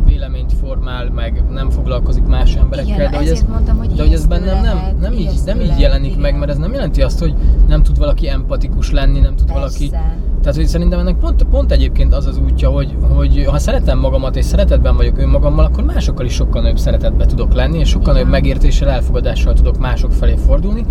véleményt 0.07 0.53
formál, 0.53 1.11
meg 1.15 1.43
nem 1.51 1.71
foglalkozik 1.71 2.27
más 2.27 2.55
emberekkel, 2.55 2.95
Igen, 2.95 3.11
de 3.11 3.17
hogy 3.17 3.29
ez, 3.29 3.45
mondtam, 3.49 3.77
hogy 3.77 3.89
de 3.89 4.03
hogy 4.03 4.13
ez 4.13 4.27
bennem 4.27 4.63
nem, 4.63 4.75
lehet, 4.75 5.01
nem, 5.01 5.13
így, 5.13 5.21
ijesztő 5.21 5.53
nem 5.53 5.61
így 5.61 5.79
jelenik 5.79 6.11
igen. 6.11 6.21
meg, 6.21 6.39
mert 6.39 6.51
ez 6.51 6.57
nem 6.57 6.73
jelenti 6.73 7.03
azt, 7.03 7.19
hogy 7.19 7.35
nem 7.69 7.83
tud 7.83 7.99
valaki 7.99 8.29
empatikus 8.29 8.91
lenni, 8.91 9.21
nem 9.21 9.37
tud 9.37 9.53
valaki... 9.53 9.89
Persze. 9.89 10.17
Tehát, 10.41 10.57
hogy 10.57 10.67
szerintem 10.67 10.99
ennek 10.99 11.17
pont, 11.17 11.43
pont 11.43 11.73
egyébként 11.73 12.15
az 12.15 12.27
az 12.27 12.39
útja, 12.39 12.71
hogy, 12.71 12.97
hogy 13.15 13.45
ha 13.45 13.59
szeretem 13.59 13.99
magamat 13.99 14.37
és 14.37 14.45
szeretetben 14.45 14.97
vagyok 14.97 15.19
önmagammal, 15.19 15.65
akkor 15.65 15.85
másokkal 15.85 16.27
is 16.27 16.33
sokkal 16.33 16.63
nagyobb 16.63 16.79
szeretetben 16.79 17.29
tudok 17.29 17.55
lenni, 17.55 17.79
és 17.79 17.89
sokkal 17.89 18.03
Igen. 18.03 18.15
nagyobb 18.15 18.31
megértéssel, 18.31 18.89
elfogadással 18.89 19.53
tudok 19.53 19.79
mások 19.79 20.13
felé 20.13 20.35
fordulni. 20.47 20.85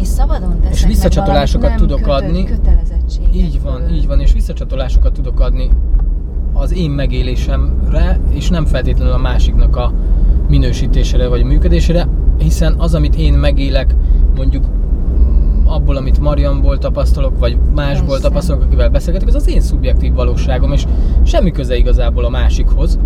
És 0.00 0.06
szabadon 0.06 0.60
teszek 0.60 0.74
És 0.74 0.80
meg 0.80 0.90
visszacsatolásokat 0.90 1.68
nem 1.68 1.78
tudok 1.78 1.98
kötö- 1.98 2.12
adni. 2.12 2.48
Így 3.32 3.62
van, 3.62 3.92
így 3.92 4.06
van, 4.06 4.20
és 4.20 4.32
visszacsatolásokat 4.32 5.12
tudok 5.12 5.40
adni 5.40 5.70
az 6.52 6.72
én 6.72 6.90
megélésemre, 6.90 8.20
és 8.30 8.48
nem 8.48 8.66
feltétlenül 8.66 9.12
a 9.12 9.18
másiknak 9.18 9.76
a 9.76 9.92
minősítésére 10.48 11.28
vagy 11.28 11.40
a 11.40 11.44
működésére, 11.44 12.08
hiszen 12.38 12.74
az, 12.78 12.94
amit 12.94 13.16
én 13.16 13.32
megélek, 13.32 13.94
mondjuk 14.36 14.64
abból, 15.64 15.96
amit 15.96 16.20
Marianból 16.20 16.78
tapasztalok, 16.78 17.38
vagy 17.38 17.58
másból 17.74 18.08
Persze. 18.08 18.22
tapasztalok, 18.22 18.62
akivel 18.62 18.88
beszélgetek, 18.88 19.28
az 19.28 19.34
az 19.34 19.48
én 19.48 19.60
szubjektív 19.60 20.12
valóságom, 20.12 20.72
és 20.72 20.86
semmi 21.22 21.50
köze 21.50 21.76
igazából 21.76 22.24
a 22.24 22.28
másikhoz, 22.28 22.98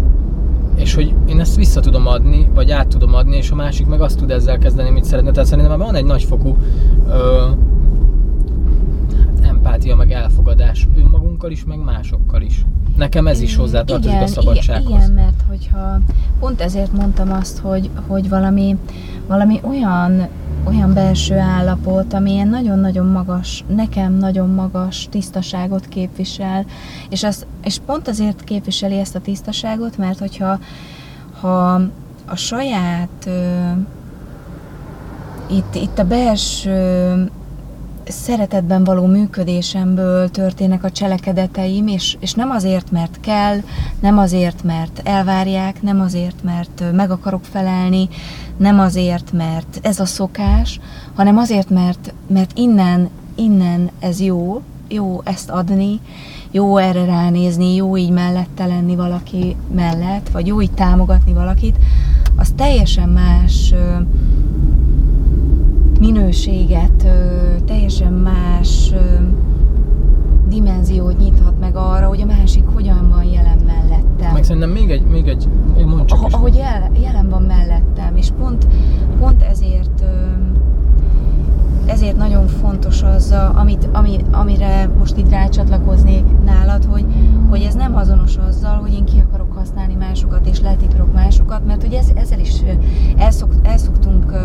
és 0.82 0.94
hogy 0.94 1.14
én 1.26 1.40
ezt 1.40 1.56
vissza 1.56 1.80
tudom 1.80 2.06
adni, 2.06 2.48
vagy 2.54 2.70
át 2.70 2.88
tudom 2.88 3.14
adni, 3.14 3.36
és 3.36 3.50
a 3.50 3.54
másik 3.54 3.86
meg 3.86 4.00
azt 4.00 4.18
tud 4.18 4.30
ezzel 4.30 4.58
kezdeni, 4.58 4.88
amit 4.88 5.04
szeretne. 5.04 5.30
Tehát 5.30 5.48
szerintem 5.48 5.78
van 5.78 5.94
egy 5.94 6.04
nagyfokú 6.04 6.56
ö, 7.08 7.48
empátia, 9.42 9.96
meg 9.96 10.12
elfogadás 10.12 10.88
önmagunkkal 10.96 11.50
is, 11.50 11.64
meg 11.64 11.78
másokkal 11.84 12.42
is. 12.42 12.64
Nekem 12.96 13.26
ez 13.26 13.40
is 13.40 13.56
hozzátartozik 13.56 14.20
a 14.20 14.26
szabadsághoz. 14.26 14.88
Igen, 14.88 15.00
igen, 15.00 15.10
mert 15.10 15.42
hogyha 15.48 15.98
pont 16.40 16.60
ezért 16.60 16.92
mondtam 16.92 17.32
azt, 17.32 17.58
hogy, 17.58 17.90
hogy 18.06 18.28
valami, 18.28 18.76
valami 19.26 19.60
olyan, 19.62 20.28
olyan 20.64 20.94
belső 20.94 21.38
állapot, 21.38 22.12
ami 22.12 22.32
ilyen 22.32 22.48
nagyon-nagyon 22.48 23.06
magas, 23.06 23.64
nekem 23.74 24.14
nagyon 24.14 24.48
magas 24.50 25.08
tisztaságot 25.10 25.88
képvisel, 25.88 26.64
és, 27.08 27.22
az, 27.22 27.46
és 27.64 27.78
pont 27.86 28.08
azért 28.08 28.44
képviseli 28.44 28.98
ezt 28.98 29.14
a 29.14 29.20
tisztaságot, 29.20 29.98
mert 29.98 30.18
hogyha 30.18 30.58
ha 31.40 31.72
a 32.26 32.36
saját 32.36 33.26
ö, 33.26 33.70
itt, 35.50 35.74
itt 35.74 35.98
a 35.98 36.04
belső 36.04 37.30
szeretetben 38.06 38.84
való 38.84 39.06
működésemből 39.06 40.30
történnek 40.30 40.84
a 40.84 40.90
cselekedeteim, 40.90 41.86
és, 41.86 42.16
és 42.20 42.32
nem 42.32 42.50
azért, 42.50 42.90
mert 42.90 43.20
kell, 43.20 43.58
nem 44.00 44.18
azért, 44.18 44.62
mert 44.62 45.00
elvárják, 45.04 45.82
nem 45.82 46.00
azért, 46.00 46.42
mert 46.42 46.84
meg 46.92 47.10
akarok 47.10 47.44
felelni, 47.44 48.08
nem 48.56 48.78
azért, 48.78 49.32
mert 49.32 49.78
ez 49.82 50.00
a 50.00 50.06
szokás, 50.06 50.80
hanem 51.14 51.38
azért, 51.38 51.70
mert, 51.70 52.14
mert 52.26 52.58
innen, 52.58 53.08
innen 53.34 53.90
ez 53.98 54.20
jó, 54.20 54.62
jó 54.88 55.20
ezt 55.24 55.50
adni, 55.50 56.00
jó 56.50 56.76
erre 56.76 57.04
ránézni, 57.04 57.74
jó 57.74 57.96
így 57.96 58.10
mellette 58.10 58.66
lenni 58.66 58.96
valaki 58.96 59.56
mellett, 59.74 60.28
vagy 60.28 60.46
jó 60.46 60.60
így 60.60 60.72
támogatni 60.72 61.32
valakit, 61.32 61.78
az 62.36 62.52
teljesen 62.56 63.08
más 63.08 63.74
minőséget, 66.02 67.06
teljesen 67.64 68.12
más 68.12 68.92
dimenziót 70.48 71.18
nyithat 71.18 71.60
meg 71.60 71.76
arra, 71.76 72.06
hogy 72.08 72.20
a 72.20 72.26
másik 72.26 72.64
hogyan 72.74 73.08
van 73.08 73.24
jelen 73.24 73.58
mellettem. 73.66 74.32
Meg 74.32 74.44
szerintem 74.44 74.70
még 74.70 74.90
egy, 74.90 75.04
még 75.04 75.28
egy, 75.28 75.48
mondd 75.86 76.06
csak 76.06 76.22
Ah- 76.22 76.34
ahogy 76.34 76.54
jel, 76.54 76.90
jelen 77.02 77.28
van 77.28 77.42
mellettem, 77.42 78.16
és 78.16 78.28
pont, 78.38 78.66
pont 79.18 79.42
ezért 79.42 80.04
ezért 81.86 82.16
nagyon 82.16 82.46
fontos 82.46 83.02
az, 83.02 83.34
amit, 83.54 83.88
ami, 83.92 84.18
amire 84.30 84.90
most 84.98 85.16
itt 85.16 85.30
rácsatlakoznék 85.30 86.24
nálad, 86.44 86.84
hogy, 86.84 87.04
hogy 87.50 87.62
ez 87.62 87.74
nem 87.74 87.96
azonos 87.96 88.36
azzal, 88.36 88.76
hogy 88.76 88.92
én 88.92 89.04
ki 89.04 89.22
akarok 89.26 89.52
használni 89.52 89.94
másokat, 89.94 90.46
és 90.46 90.60
letiprok 90.60 91.12
másokat, 91.12 91.66
mert 91.66 91.82
hogy 91.82 91.92
ez, 91.92 92.08
ezzel 92.14 92.38
is 92.38 92.52
elszoktunk 93.62 94.32
ö, 94.32 94.38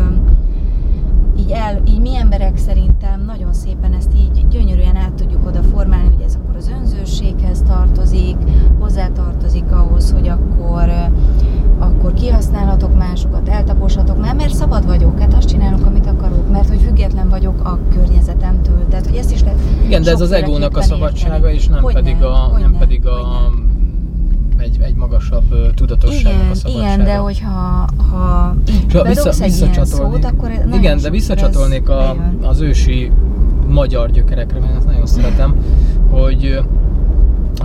így, 1.48 1.54
el, 1.54 1.80
így 1.88 2.00
mi 2.00 2.16
emberek 2.16 2.56
szerintem 2.56 3.24
nagyon 3.26 3.52
szépen 3.52 3.92
ezt 3.92 4.10
így 4.16 4.48
gyönyörűen 4.48 4.96
át 4.96 5.12
tudjuk 5.12 5.46
oda 5.46 5.62
formálni, 5.62 6.14
hogy 6.14 6.24
ez 6.24 6.34
akkor 6.34 6.56
az 6.56 6.70
önzőséghez 6.80 7.62
tartozik, 7.62 8.36
hozzá 8.78 9.08
tartozik 9.08 9.70
ahhoz, 9.70 10.12
hogy 10.12 10.28
akkor, 10.28 10.90
akkor 11.78 12.14
kihasználhatok 12.14 12.96
másokat, 12.98 13.48
eltaposhatok 13.48 14.20
már, 14.20 14.34
mert 14.34 14.54
szabad 14.54 14.86
vagyok, 14.86 15.20
hát 15.20 15.34
azt 15.34 15.48
csinálok, 15.48 15.86
amit 15.86 16.06
akarok, 16.06 16.50
mert 16.50 16.68
hogy 16.68 16.80
független 16.80 17.28
vagyok 17.28 17.64
a 17.64 17.78
környezetemtől. 17.94 18.86
Tehát, 18.88 19.06
hogy 19.06 19.16
ezt 19.16 19.32
is 19.32 19.40
lehet 19.42 19.58
Igen, 19.84 20.02
de 20.02 20.10
ez 20.10 20.20
az 20.20 20.32
egónak 20.32 20.76
a 20.76 20.82
szabadsága, 20.82 21.34
érteni. 21.34 21.54
és 21.54 21.68
nem 21.68 21.82
Hogyne, 21.82 22.00
pedig 22.00 22.22
a, 22.22 22.32
hogyne, 22.32 22.66
nem 22.66 22.78
pedig 22.78 23.06
a 23.06 23.12
hogyne. 23.12 23.77
Egy, 24.58 24.78
egy 24.80 24.94
magasabb 24.94 25.74
tudatosságnak 25.74 26.32
igen, 26.32 26.50
a 26.50 26.54
szabadsága. 26.54 26.92
igen, 26.92 27.04
de 27.04 27.16
hogyha 27.16 27.88
ha 28.10 28.54
ha 28.92 29.02
bedobsz 29.02 29.40
egy 29.40 29.56
ilyen 29.56 29.84
szót, 29.84 30.24
akkor 30.24 30.50
Igen, 30.72 30.98
de 31.00 31.10
visszacsatolnék 31.10 31.88
a, 31.88 32.14
bejön. 32.18 32.38
az 32.42 32.60
ősi 32.60 33.12
magyar 33.68 34.10
gyökerekre, 34.10 34.58
mert 34.58 34.76
ezt 34.76 34.86
nagyon 34.86 35.06
szeretem, 35.06 35.54
hogy 36.10 36.60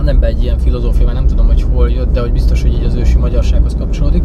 nem 0.04 0.20
be 0.20 0.26
egy 0.26 0.42
ilyen 0.42 0.58
filozófia, 0.58 1.04
mert 1.04 1.16
nem 1.16 1.26
tudom, 1.26 1.46
hogy 1.46 1.66
hol 1.72 1.90
jött, 1.90 2.12
de 2.12 2.20
hogy 2.20 2.32
biztos, 2.32 2.62
hogy 2.62 2.72
így 2.72 2.84
az 2.84 2.94
ősi 2.94 3.18
magyarsághoz 3.18 3.74
kapcsolódik, 3.78 4.22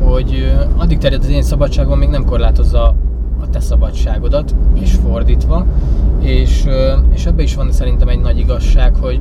hogy 0.00 0.52
addig 0.76 0.98
terjed 0.98 1.22
az 1.22 1.28
én 1.28 1.42
szabadságom, 1.42 1.98
még 1.98 2.08
nem 2.08 2.24
korlátozza 2.24 2.94
a 3.40 3.50
te 3.50 3.60
szabadságodat, 3.60 4.54
és 4.74 4.92
fordítva, 4.92 5.66
és, 6.20 6.64
és 7.14 7.26
ebbe 7.26 7.42
is 7.42 7.54
van 7.54 7.72
szerintem 7.72 8.08
egy 8.08 8.20
nagy 8.20 8.38
igazság, 8.38 8.94
hogy 8.94 9.20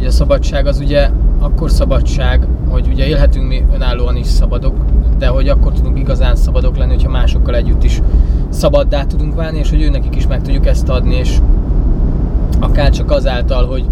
hogy 0.00 0.08
a 0.08 0.12
szabadság 0.12 0.66
az 0.66 0.78
ugye 0.78 1.10
akkor 1.40 1.70
szabadság, 1.70 2.46
hogy 2.68 2.88
ugye 2.92 3.06
élhetünk 3.06 3.46
mi 3.46 3.64
önállóan 3.74 4.16
is 4.16 4.26
szabadok, 4.26 4.74
de 5.18 5.26
hogy 5.26 5.48
akkor 5.48 5.72
tudunk 5.72 5.98
igazán 5.98 6.36
szabadok 6.36 6.76
lenni, 6.76 6.92
hogyha 6.92 7.10
másokkal 7.10 7.54
együtt 7.54 7.84
is 7.84 8.02
szabaddá 8.48 9.04
tudunk 9.04 9.34
válni, 9.34 9.58
és 9.58 9.70
hogy 9.70 9.82
őnekik 9.82 10.16
is 10.16 10.26
meg 10.26 10.42
tudjuk 10.42 10.66
ezt 10.66 10.88
adni, 10.88 11.14
és 11.14 11.38
akár 12.60 12.90
csak 12.90 13.10
azáltal, 13.10 13.66
hogy, 13.66 13.84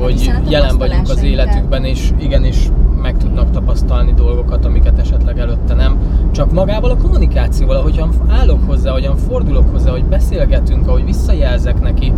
hogy 0.00 0.30
a 0.46 0.50
jelen 0.50 0.78
vagyunk 0.78 1.08
az 1.08 1.22
életükben, 1.22 1.84
és 1.84 2.10
igenis 2.18 2.70
meg 3.02 3.16
tudnak 3.16 3.50
tapasztalni 3.50 4.12
dolgokat, 4.14 4.64
amiket 4.64 4.98
esetleg 4.98 5.38
előtte 5.38 5.74
nem. 5.74 5.96
Csak 6.30 6.52
magával 6.52 6.90
a 6.90 6.96
kommunikációval, 6.96 7.76
ahogyan 7.76 8.08
állok 8.28 8.58
hozzá, 8.66 8.90
ahogyan 8.90 9.16
fordulok 9.16 9.70
hozzá, 9.72 9.90
hogy 9.90 10.04
beszélgetünk, 10.04 10.88
ahogy 10.88 11.04
visszajelzek 11.04 11.80
neki, 11.82 12.12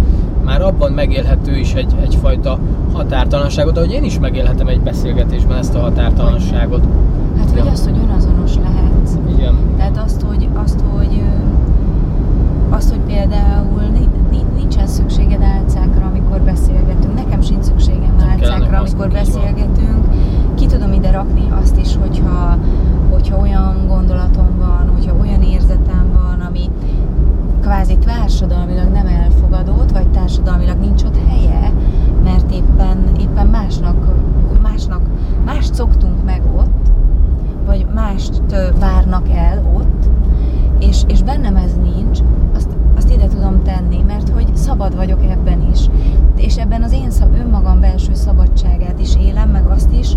már 0.44 0.62
abban 0.62 0.92
megélhető 0.92 1.56
is 1.56 1.74
egy, 1.74 1.94
egyfajta 2.02 2.58
határtalanságot, 2.92 3.76
ahogy 3.76 3.92
én 3.92 4.04
is 4.04 4.18
megélhetem 4.18 4.66
egy 4.68 4.80
beszélgetésben 4.80 5.56
ezt 5.58 5.74
a 5.74 5.78
határtalanságot. 5.80 6.84
Hát, 7.38 7.52
Ja. 7.56 7.64
azt, 7.70 7.84
hogy 7.88 7.98
önazonos 8.04 8.54
lehetsz. 8.54 9.12
Igen. 9.36 9.54
Tehát 9.76 9.96
azt, 10.04 10.22
hogy, 10.22 10.48
azt, 10.64 10.80
hogy, 10.96 11.22
azt, 12.70 12.90
hogy 12.90 13.00
például 13.06 13.82
ni- 13.92 14.08
ni- 14.30 14.44
nincsen 14.56 14.86
szükséged 14.86 15.42
álcákra, 15.42 16.06
amikor 16.06 16.40
beszélgetünk. 16.40 17.14
Nekem 17.14 17.40
sincs 17.40 17.64
szükségem 17.64 18.14
Nem 18.18 18.36
kellenek 18.36 18.42
álcákra, 18.52 18.78
maszkok, 18.80 19.00
amikor 19.00 19.20
így 19.20 19.32
van. 19.32 19.42
beszélgetünk. 19.42 20.04
Ki 20.54 20.66
tudom 20.66 20.92
ide 20.92 21.10
rakni 21.10 21.42
azt 21.62 21.76
is, 21.78 21.96
hogyha, 22.00 22.56
hogyha 23.10 23.40
olyan 23.40 23.74
gondolatom 23.88 24.48
van, 24.58 24.90
hogyha 24.94 25.14
olyan 25.20 25.42
érzetem 25.42 26.06
van, 26.12 26.40
ami 26.48 26.60
kvázi 27.60 27.96
társadalmilag 27.96 28.88
nem 28.92 29.06
elfogadott, 29.06 29.90
vagy 29.92 30.08
társadalmilag 30.08 30.78
nincs 30.80 31.02
ott 31.02 31.16
helye, 31.28 31.72
mert 32.24 32.50
éppen, 32.52 32.98
éppen 33.20 33.46
másnak, 33.46 33.96
másnak, 34.62 35.00
mást 35.44 35.74
szoktunk 35.74 36.24
meg 36.24 36.42
ott, 36.56 36.86
vagy 37.66 37.86
mást 37.94 38.42
ö, 38.50 38.66
várnak 38.80 39.28
el 39.34 39.62
ott, 39.76 40.08
és, 40.78 41.02
és 41.06 41.22
bennem 41.22 41.56
ez 41.56 41.76
nincs, 41.82 42.18
azt, 42.56 42.68
azt 42.96 43.10
ide 43.12 43.26
tudom 43.26 43.62
tenni, 43.62 44.02
mert 44.06 44.28
hogy 44.28 44.46
szabad 44.56 44.96
vagyok 44.96 45.20
ebben 45.30 45.68
is. 45.72 45.80
És 46.36 46.56
ebben 46.56 46.82
az 46.82 46.92
én 46.92 47.10
szab, 47.10 47.34
önmagam 47.38 47.80
belső 47.80 48.14
szabadságát 48.14 49.00
is 49.00 49.16
élem, 49.16 49.48
meg 49.50 49.66
azt 49.66 49.92
is, 49.92 50.08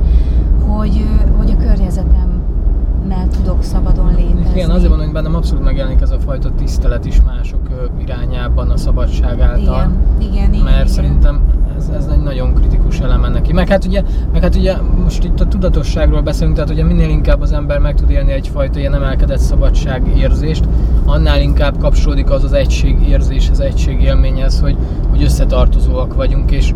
hogy, 0.68 1.06
ö, 1.26 1.38
hogy 1.38 1.56
a 1.60 1.64
környezetemmel 1.64 3.28
tudok 3.38 3.64
szabadon 3.64 4.14
létezni. 4.16 4.50
Igen, 4.56 4.70
azért 4.70 4.90
mondom, 4.90 5.06
hogy 5.06 5.11
bennem 5.22 5.36
abszolút 5.36 5.64
megjelenik 5.64 6.02
ez 6.02 6.12
a 6.12 6.20
fajta 6.20 6.52
tisztelet 6.58 7.06
is 7.06 7.22
mások 7.26 7.90
irányában 8.02 8.70
a 8.70 8.78
szabadság 8.78 9.40
által. 9.40 9.60
igen, 9.60 9.98
igen, 10.20 10.54
igen, 10.54 10.64
mert 10.64 10.76
igen. 10.76 10.88
szerintem 10.88 11.42
ez, 11.78 11.90
ez 11.96 12.08
egy 12.12 12.22
nagyon 12.22 12.54
kritikus 12.54 13.00
eleme 13.00 13.30
neki. 13.30 13.54
Meg 13.54 13.68
hát, 13.68 13.86
ugye, 13.86 14.04
meg 14.32 14.42
hát 14.42 14.56
ugye 14.56 14.76
most 15.04 15.24
itt 15.24 15.40
a 15.40 15.48
tudatosságról 15.48 16.22
beszélünk, 16.22 16.56
tehát 16.56 16.70
ugye 16.70 16.84
minél 16.84 17.10
inkább 17.10 17.42
az 17.42 17.52
ember 17.52 17.80
meg 17.80 17.96
tud 17.96 18.10
élni 18.10 18.32
egyfajta 18.32 18.80
ilyen 18.80 18.94
emelkedett 18.94 19.40
szabadságérzést, 19.40 20.68
annál 21.06 21.42
inkább 21.42 21.78
kapcsolódik 21.78 22.30
az 22.30 22.44
az 22.44 22.54
egységérzés, 22.54 23.50
az 23.50 23.60
egység 23.60 24.02
élményhez, 24.02 24.60
hogy, 24.60 24.78
hogy 25.10 25.24
összetartozóak 25.24 26.14
vagyunk, 26.14 26.52
és 26.52 26.74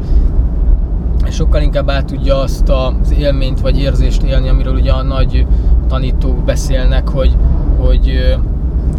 sokkal 1.32 1.62
inkább 1.62 1.90
át 1.90 2.06
tudja 2.06 2.40
azt 2.40 2.70
az 2.70 3.14
élményt 3.18 3.62
vagy 3.62 3.80
érzést 3.80 4.24
élni, 4.24 4.50
amiről 4.50 4.74
ugye 4.74 4.92
a 4.92 5.04
nagy 5.04 5.46
tanítók 5.88 6.44
beszélnek, 6.44 7.10
hogy, 7.10 7.36
hogy 7.78 8.38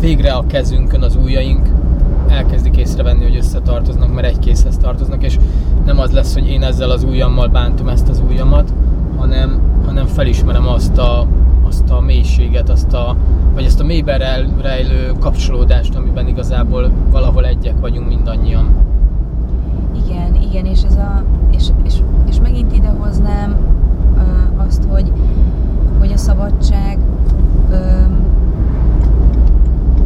végre 0.00 0.32
a 0.32 0.46
kezünkön 0.46 1.02
az 1.02 1.16
ujjaink 1.16 1.68
elkezdik 2.28 2.76
észrevenni, 2.76 3.22
hogy 3.22 3.36
összetartoznak, 3.36 4.14
mert 4.14 4.26
egy 4.26 4.38
készhez 4.38 4.76
tartoznak, 4.76 5.22
és 5.22 5.38
nem 5.84 5.98
az 5.98 6.10
lesz, 6.10 6.34
hogy 6.34 6.48
én 6.48 6.62
ezzel 6.62 6.90
az 6.90 7.04
ujjammal 7.04 7.48
bántom 7.48 7.88
ezt 7.88 8.08
az 8.08 8.22
ujjamat, 8.28 8.72
hanem, 9.16 9.60
hanem 9.84 10.06
felismerem 10.06 10.68
azt 10.68 10.98
a, 10.98 11.26
azt 11.66 11.90
a 11.90 12.00
mélységet, 12.00 12.68
azt 12.68 12.92
a, 12.92 13.16
vagy 13.54 13.64
ezt 13.64 13.80
a 13.80 13.84
mélyben 13.84 14.18
rejlő 14.62 15.12
kapcsolódást, 15.20 15.94
amiben 15.94 16.28
igazából 16.28 16.90
valahol 17.10 17.46
egyek 17.46 17.80
vagyunk 17.80 18.08
mindannyian. 18.08 18.68
Igen, 20.06 20.34
igen, 20.34 20.64
és 20.64 20.82
ez 20.82 20.96
a, 20.96 21.24
és, 21.50 21.66
és, 21.84 21.94
és 22.28 22.40
megint 22.42 22.76
idehoznám 22.76 23.56
azt, 24.66 24.84
hogy, 24.88 25.12
hogy 25.98 26.12
a 26.12 26.16
szabadság 26.16 26.98
uh, 27.70 27.76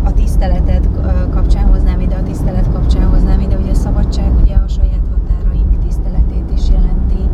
a 0.05 0.13
tiszteletet 0.13 0.89
kapcsán 1.35 1.65
hoznám 1.65 2.01
ide, 2.01 2.17
a 2.17 2.23
tisztelet 2.23 2.73
kapcsán 2.73 3.09
hoznám 3.09 3.41
ide, 3.41 3.57
hogy 3.57 3.69
a 3.71 3.75
szabadság 3.75 4.31
ugye 4.43 4.55
a 4.55 4.69
saját 4.69 5.05
határaink 5.11 5.85
tiszteletét 5.87 6.51
is 6.57 6.69
jelenti. 6.69 7.29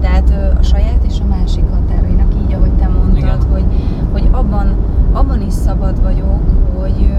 Tehát 0.00 0.56
a 0.58 0.62
saját 0.62 1.04
és 1.08 1.20
a 1.20 1.24
másik 1.24 1.64
határainak, 1.70 2.34
így 2.44 2.52
ahogy 2.52 2.72
te 2.72 2.88
mondtad, 2.88 3.16
Igen. 3.16 3.42
hogy, 3.50 3.64
hogy 4.12 4.28
abban, 4.30 4.74
abban 5.12 5.40
is 5.40 5.52
szabad 5.52 6.02
vagyok, 6.02 6.40
hogy, 6.78 7.10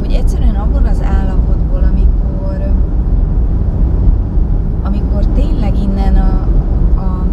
hogy 0.00 0.12
egyszerűen 0.12 0.54
abban 0.54 0.84
az 0.84 1.02
állapotból, 1.02 1.82
amikor, 1.92 2.72
amikor 4.82 5.26
tényleg 5.34 5.78
innen 5.78 6.16
a, 6.16 6.46
a 7.00 7.24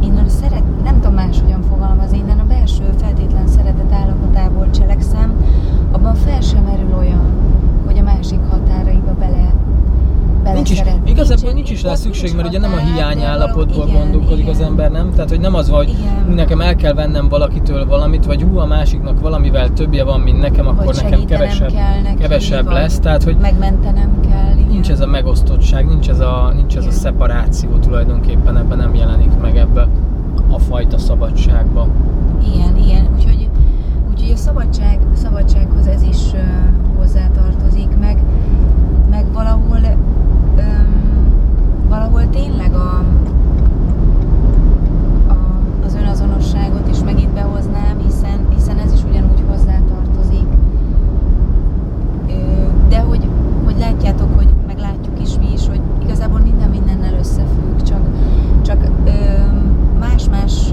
innen 0.00 0.28
szeret, 0.28 0.82
nem 0.82 0.94
tudom 0.94 1.14
máshogyan 1.14 1.62
fogalmazni, 1.62 2.18
innen 2.18 2.38
a 2.38 2.44
belső 2.44 2.82
feltétlen 3.00 3.46
szeretet 3.46 3.92
állapotából 3.92 4.70
cselekszem, 4.70 5.32
abban 5.92 6.14
fel 6.14 6.40
sem 6.40 6.62
merül 6.62 6.94
olyan, 6.98 7.30
hogy 7.86 7.98
a 7.98 8.02
másik 8.02 8.38
határaiba 8.50 9.14
bele 9.18 9.52
Nincs 10.54 10.70
is, 10.70 10.82
igazából 11.04 11.52
nincs, 11.52 11.54
nincs 11.54 11.70
is 11.70 11.82
rá 11.82 11.94
szükség, 11.94 12.34
mert 12.36 12.48
ugye 12.48 12.58
nem 12.58 12.72
a 12.72 12.76
hiány 12.76 13.22
állapotból 13.22 13.86
igen, 13.88 14.00
gondolkodik 14.00 14.42
igen. 14.42 14.54
az 14.54 14.60
ember, 14.60 14.90
nem? 14.90 15.10
Tehát, 15.10 15.28
hogy 15.28 15.40
nem 15.40 15.54
az 15.54 15.68
van, 15.68 15.76
hogy 15.76 15.96
hú, 16.26 16.34
nekem 16.34 16.60
el 16.60 16.76
kell 16.76 16.92
vennem 16.92 17.28
valakitől 17.28 17.86
valamit, 17.86 18.24
vagy 18.24 18.42
hú, 18.42 18.58
a 18.58 18.66
másiknak 18.66 19.20
többje 19.98 20.12
van, 20.12 20.20
mint 20.20 20.40
nekem, 20.40 20.66
akkor 20.66 20.84
vagy 20.84 21.00
nekem 21.02 21.24
kevesebb, 21.24 21.72
neki, 22.02 22.16
kevesebb 22.18 22.66
lesz. 22.66 22.98
Tehát, 22.98 23.22
hogy 23.22 23.36
megmentenem 23.36 24.20
kell. 24.20 24.56
Igen. 24.56 24.68
Nincs 24.68 24.90
ez 24.90 25.00
a 25.00 25.06
megosztottság, 25.06 25.86
nincs 25.86 26.08
ez 26.08 26.20
a, 26.20 26.52
nincs 26.54 26.76
ez 26.76 26.86
a 26.86 26.90
szeparáció 26.90 27.76
tulajdonképpen, 27.76 28.56
ebben 28.56 28.78
nem 28.78 28.94
jelenik 28.94 29.40
meg 29.40 29.56
ebbe 29.56 29.88
a 30.50 30.58
fajta 30.58 30.98
szabadságba. 30.98 31.88
Igen, 32.54 32.76
igen. 32.76 33.08
Úgyhogy, 33.16 33.48
úgyhogy 34.10 34.30
a 34.30 34.36
szabadság, 34.36 34.98
a 35.12 35.16
szabadsághoz 35.16 35.86
ez 35.86 36.02
is 36.02 36.32
uh, 36.32 36.40
hozzátartozik, 36.96 37.88
meg, 38.00 38.18
meg 39.10 39.24
valahol 39.32 39.78
valahol 41.88 42.28
tényleg 42.30 42.72
a, 42.72 43.04
az 45.86 45.94
önazonosságot 45.94 46.88
is 46.90 46.98
megint 47.04 47.30
behoznám, 47.30 47.98
hiszen, 48.04 48.46
hiszen 48.54 48.78
ez 48.78 48.92
is 48.92 49.04
ugyanúgy 49.10 49.42
hozzátartozik. 49.48 50.46
De 52.88 52.98
hogy, 52.98 53.28
hogy 53.64 53.78
látjátok, 53.78 54.28
hogy 54.36 54.48
meglátjuk 54.66 55.20
is 55.20 55.38
mi 55.38 55.52
is, 55.52 55.68
hogy 55.68 55.80
igazából 56.02 56.38
minden 56.38 56.70
mindennel 56.70 57.14
összefügg, 57.18 57.82
csak, 57.82 58.00
csak 58.62 58.88
más-más 59.98 60.72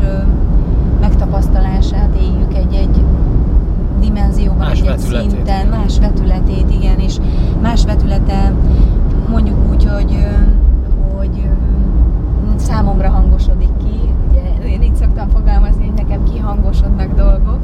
megtapasztalását 1.35 2.15
éljük 2.15 2.53
egy-egy 2.53 3.03
dimenzióban, 3.99 4.57
más 4.57 4.81
egy, 4.81 4.87
egy 4.87 4.99
szinten, 4.99 5.67
más 5.67 5.99
vetületét, 5.99 6.71
igen, 6.71 6.99
és 6.99 7.17
más 7.61 7.85
vetülete 7.85 8.53
mondjuk 9.29 9.57
úgy, 9.69 9.85
hogy 9.85 10.27
hogy 11.17 11.49
számomra 12.55 13.09
hangosodik 13.09 13.77
ki. 13.77 13.99
Ugye, 14.29 14.69
én 14.69 14.81
így 14.81 14.95
szoktam 14.95 15.29
fogalmazni, 15.29 15.85
hogy 15.85 16.05
nekem 16.05 16.23
kihangosodnak 16.23 17.15
dolgok, 17.15 17.59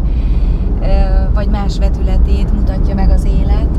vagy 1.34 1.48
más 1.48 1.78
vetületét 1.78 2.54
mutatja 2.54 2.96
meg 2.96 3.10
az 3.10 3.26
élet, 3.26 3.70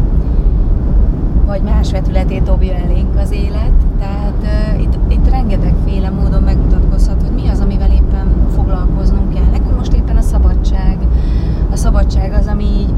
vagy 1.46 1.62
más 1.62 1.90
vetületét 1.90 2.42
dobja 2.42 2.74
elénk 2.74 3.18
az 3.18 3.30
élet. 3.30 3.72
Tehát 3.98 4.34
uh, 4.42 4.82
itt, 4.82 4.94
itt 5.08 5.30
rengetegféle 5.30 6.10
módon 6.10 6.42
megmutatkozhat, 6.42 7.22
hogy 7.22 7.42
mi 7.42 7.48
az, 7.48 7.60
amivel 7.60 7.90
éppen 7.90 8.46
foglalkoznunk 8.54 9.34
kell. 9.34 9.50
Nekünk 9.50 9.76
most 9.76 9.92
éppen 9.92 10.16
a 10.16 10.20
szabadság. 10.20 10.98
A 11.70 11.76
szabadság 11.76 12.32
az, 12.32 12.46
ami 12.46 12.64
így 12.64 12.92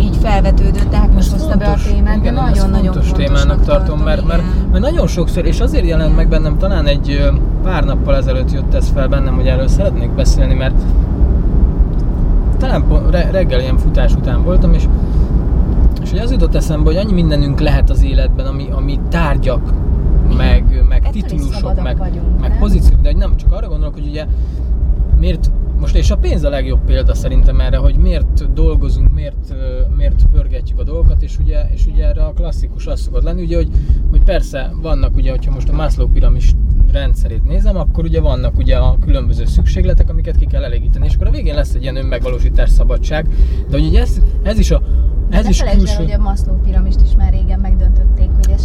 így 0.00 0.16
felvetődött, 0.28 0.94
Ákos 0.94 1.30
hozta 1.30 1.56
be 1.56 1.66
a 1.66 1.76
témát, 1.92 2.20
de 2.20 2.30
nagyon-nagyon 2.30 2.92
fontos 2.92 3.12
témának 3.12 3.64
tartom, 3.64 3.98
mert, 3.98 4.26
mert, 4.26 4.42
mert 4.70 4.84
nagyon 4.84 5.06
sokszor, 5.06 5.44
és 5.44 5.60
azért 5.60 5.86
jelent 5.86 6.16
meg 6.16 6.28
bennem, 6.28 6.58
talán 6.58 6.86
egy 6.86 7.30
pár 7.62 7.84
nappal 7.84 8.16
ezelőtt 8.16 8.52
jött 8.52 8.74
ez 8.74 8.88
fel 8.94 9.08
bennem, 9.08 9.34
hogy 9.34 9.46
erről 9.46 9.68
szeretnék 9.68 10.10
beszélni, 10.10 10.54
mert 10.54 10.74
talán 12.58 12.84
reggel 13.10 13.60
ilyen 13.60 13.78
futás 13.78 14.14
után 14.14 14.44
voltam, 14.44 14.74
és, 14.74 14.84
és 16.02 16.10
hogy 16.10 16.18
az 16.18 16.30
jutott 16.30 16.54
eszembe, 16.54 16.84
hogy 16.84 16.96
annyi 16.96 17.12
mindenünk 17.12 17.60
lehet 17.60 17.90
az 17.90 18.02
életben, 18.02 18.46
ami, 18.46 18.68
ami 18.70 19.00
tárgyak, 19.08 19.72
meg, 20.36 20.84
meg 20.88 21.10
titulusok, 21.10 21.82
meg, 21.82 21.98
vagyunk, 21.98 22.40
meg 22.40 22.58
pozíciók, 22.58 23.00
de 23.00 23.08
hogy 23.08 23.18
nem, 23.18 23.36
csak 23.36 23.52
arra 23.52 23.68
gondolok, 23.68 23.94
hogy 23.94 24.06
ugye 24.06 24.26
miért 25.18 25.50
most 25.78 25.94
és 25.94 26.10
a 26.10 26.16
pénz 26.16 26.44
a 26.44 26.48
legjobb 26.48 26.84
példa 26.84 27.14
szerintem 27.14 27.60
erre, 27.60 27.76
hogy 27.76 27.96
miért 27.96 28.52
dolgozunk, 28.52 29.12
miért, 29.12 29.54
miért 29.96 30.26
pörgetjük 30.32 30.78
a 30.78 30.82
dolgokat, 30.82 31.22
és 31.22 31.38
ugye, 31.38 31.62
és 31.72 31.86
ugye 31.86 32.04
erre 32.04 32.24
a 32.24 32.32
klasszikus 32.32 32.86
az 32.86 33.00
szokott 33.00 33.22
lenni, 33.22 33.42
ugye, 33.42 33.56
hogy, 33.56 33.68
hogy 34.10 34.24
persze 34.24 34.72
vannak 34.82 35.16
ugye, 35.16 35.30
hogyha 35.30 35.50
most 35.50 35.68
a 35.68 35.72
Maslow 35.72 36.08
piramis 36.08 36.54
rendszerét 36.92 37.44
nézem, 37.44 37.76
akkor 37.76 38.04
ugye 38.04 38.20
vannak 38.20 38.56
ugye 38.56 38.76
a 38.76 38.98
különböző 38.98 39.44
szükségletek, 39.44 40.10
amiket 40.10 40.36
ki 40.36 40.46
kell 40.46 40.64
elégíteni, 40.64 41.06
és 41.06 41.14
akkor 41.14 41.26
a 41.26 41.30
végén 41.30 41.54
lesz 41.54 41.74
egy 41.74 41.82
ilyen 41.82 41.96
önmegvalósítás 41.96 42.70
szabadság, 42.70 43.28
de 43.70 43.76
ugye 43.76 44.00
ez, 44.00 44.20
ez 44.42 44.58
is 44.58 44.70
a 44.70 44.82
ez 45.30 45.44
ne 45.44 45.50
is 45.50 45.62
külső... 45.62 45.92
El, 45.92 45.96
hogy 45.96 46.12
a 46.12 46.18
Maslow 46.18 46.60
piramist 46.60 47.00
is 47.00 47.14
már 47.16 47.32
régen 47.32 47.60
hogy 47.60 47.77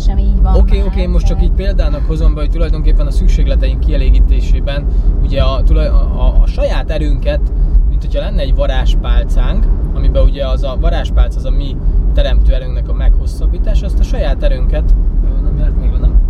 ez 0.03 0.09
sem 0.09 0.17
így 0.17 0.41
van. 0.41 0.55
Oké, 0.55 0.59
okay, 0.59 0.79
oké, 0.79 0.87
okay, 0.87 1.05
most 1.05 1.25
csak 1.25 1.43
így 1.43 1.51
példának 1.51 2.05
hozom 2.07 2.33
be, 2.33 2.39
hogy 2.39 2.49
tulajdonképpen 2.49 3.07
a 3.07 3.11
szükségleteink 3.11 3.79
kielégítésében 3.79 4.85
ugye 5.23 5.41
a, 5.41 5.63
a, 5.67 5.79
a, 5.79 6.41
a 6.41 6.47
saját 6.47 6.91
erőnket, 6.91 7.41
mint 7.89 8.01
hogyha 8.01 8.19
lenne 8.19 8.41
egy 8.41 8.55
varázspálcánk, 8.55 9.65
amiben 9.93 10.23
ugye 10.23 10.47
az 10.47 10.63
a 10.63 10.77
varázspálc 10.79 11.35
az 11.35 11.45
a 11.45 11.49
mi 11.49 11.75
teremtő 12.13 12.53
erőnknek 12.53 12.89
a 12.89 12.93
meghosszabbítás, 12.93 13.81
azt 13.81 13.99
a 13.99 14.03
saját 14.03 14.43
erőnket, 14.43 14.95
nem 15.43 15.57
járt 15.57 15.79
még, 15.79 15.89
nem, 15.89 16.21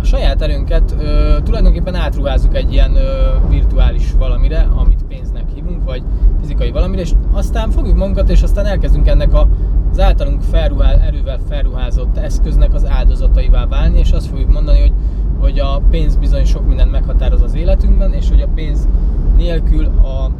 a 0.00 0.04
saját 0.04 0.42
erőnket 0.42 0.94
ö, 0.98 1.36
tulajdonképpen 1.44 1.94
átruházzuk 1.94 2.56
egy 2.56 2.72
ilyen 2.72 2.94
ö, 2.96 3.34
virtuális 3.48 4.12
valamire, 4.18 4.68
amit 4.76 5.04
pénznek 5.08 5.44
hívunk, 5.54 5.84
vagy 5.84 6.02
fizikai 6.40 6.70
valamire, 6.98 7.02
és 7.02 7.12
aztán 7.32 7.70
fogjuk 7.70 7.96
magunkat, 7.96 8.28
és 8.28 8.42
aztán 8.42 8.66
elkezdünk 8.66 9.08
ennek 9.08 9.34
a 9.34 9.48
az 9.90 10.00
általunk 10.00 10.42
felruhál, 10.42 11.00
erővel 11.00 11.38
felruházott 11.48 12.16
eszköznek 12.16 12.74
az 12.74 12.86
áldozataivá 12.86 13.66
válni, 13.66 13.98
és 13.98 14.10
azt 14.10 14.26
fogjuk 14.26 14.52
mondani, 14.52 14.80
hogy, 14.80 14.92
hogy 15.40 15.58
a 15.58 15.80
pénz 15.90 16.16
bizony 16.16 16.44
sok 16.44 16.66
mindent 16.66 16.90
meghatároz 16.90 17.42
az 17.42 17.54
életünkben, 17.54 18.12
és 18.12 18.28
hogy 18.28 18.40
a 18.40 18.48
pénz 18.54 18.88
nélkül 19.36 19.84
a 19.84 20.30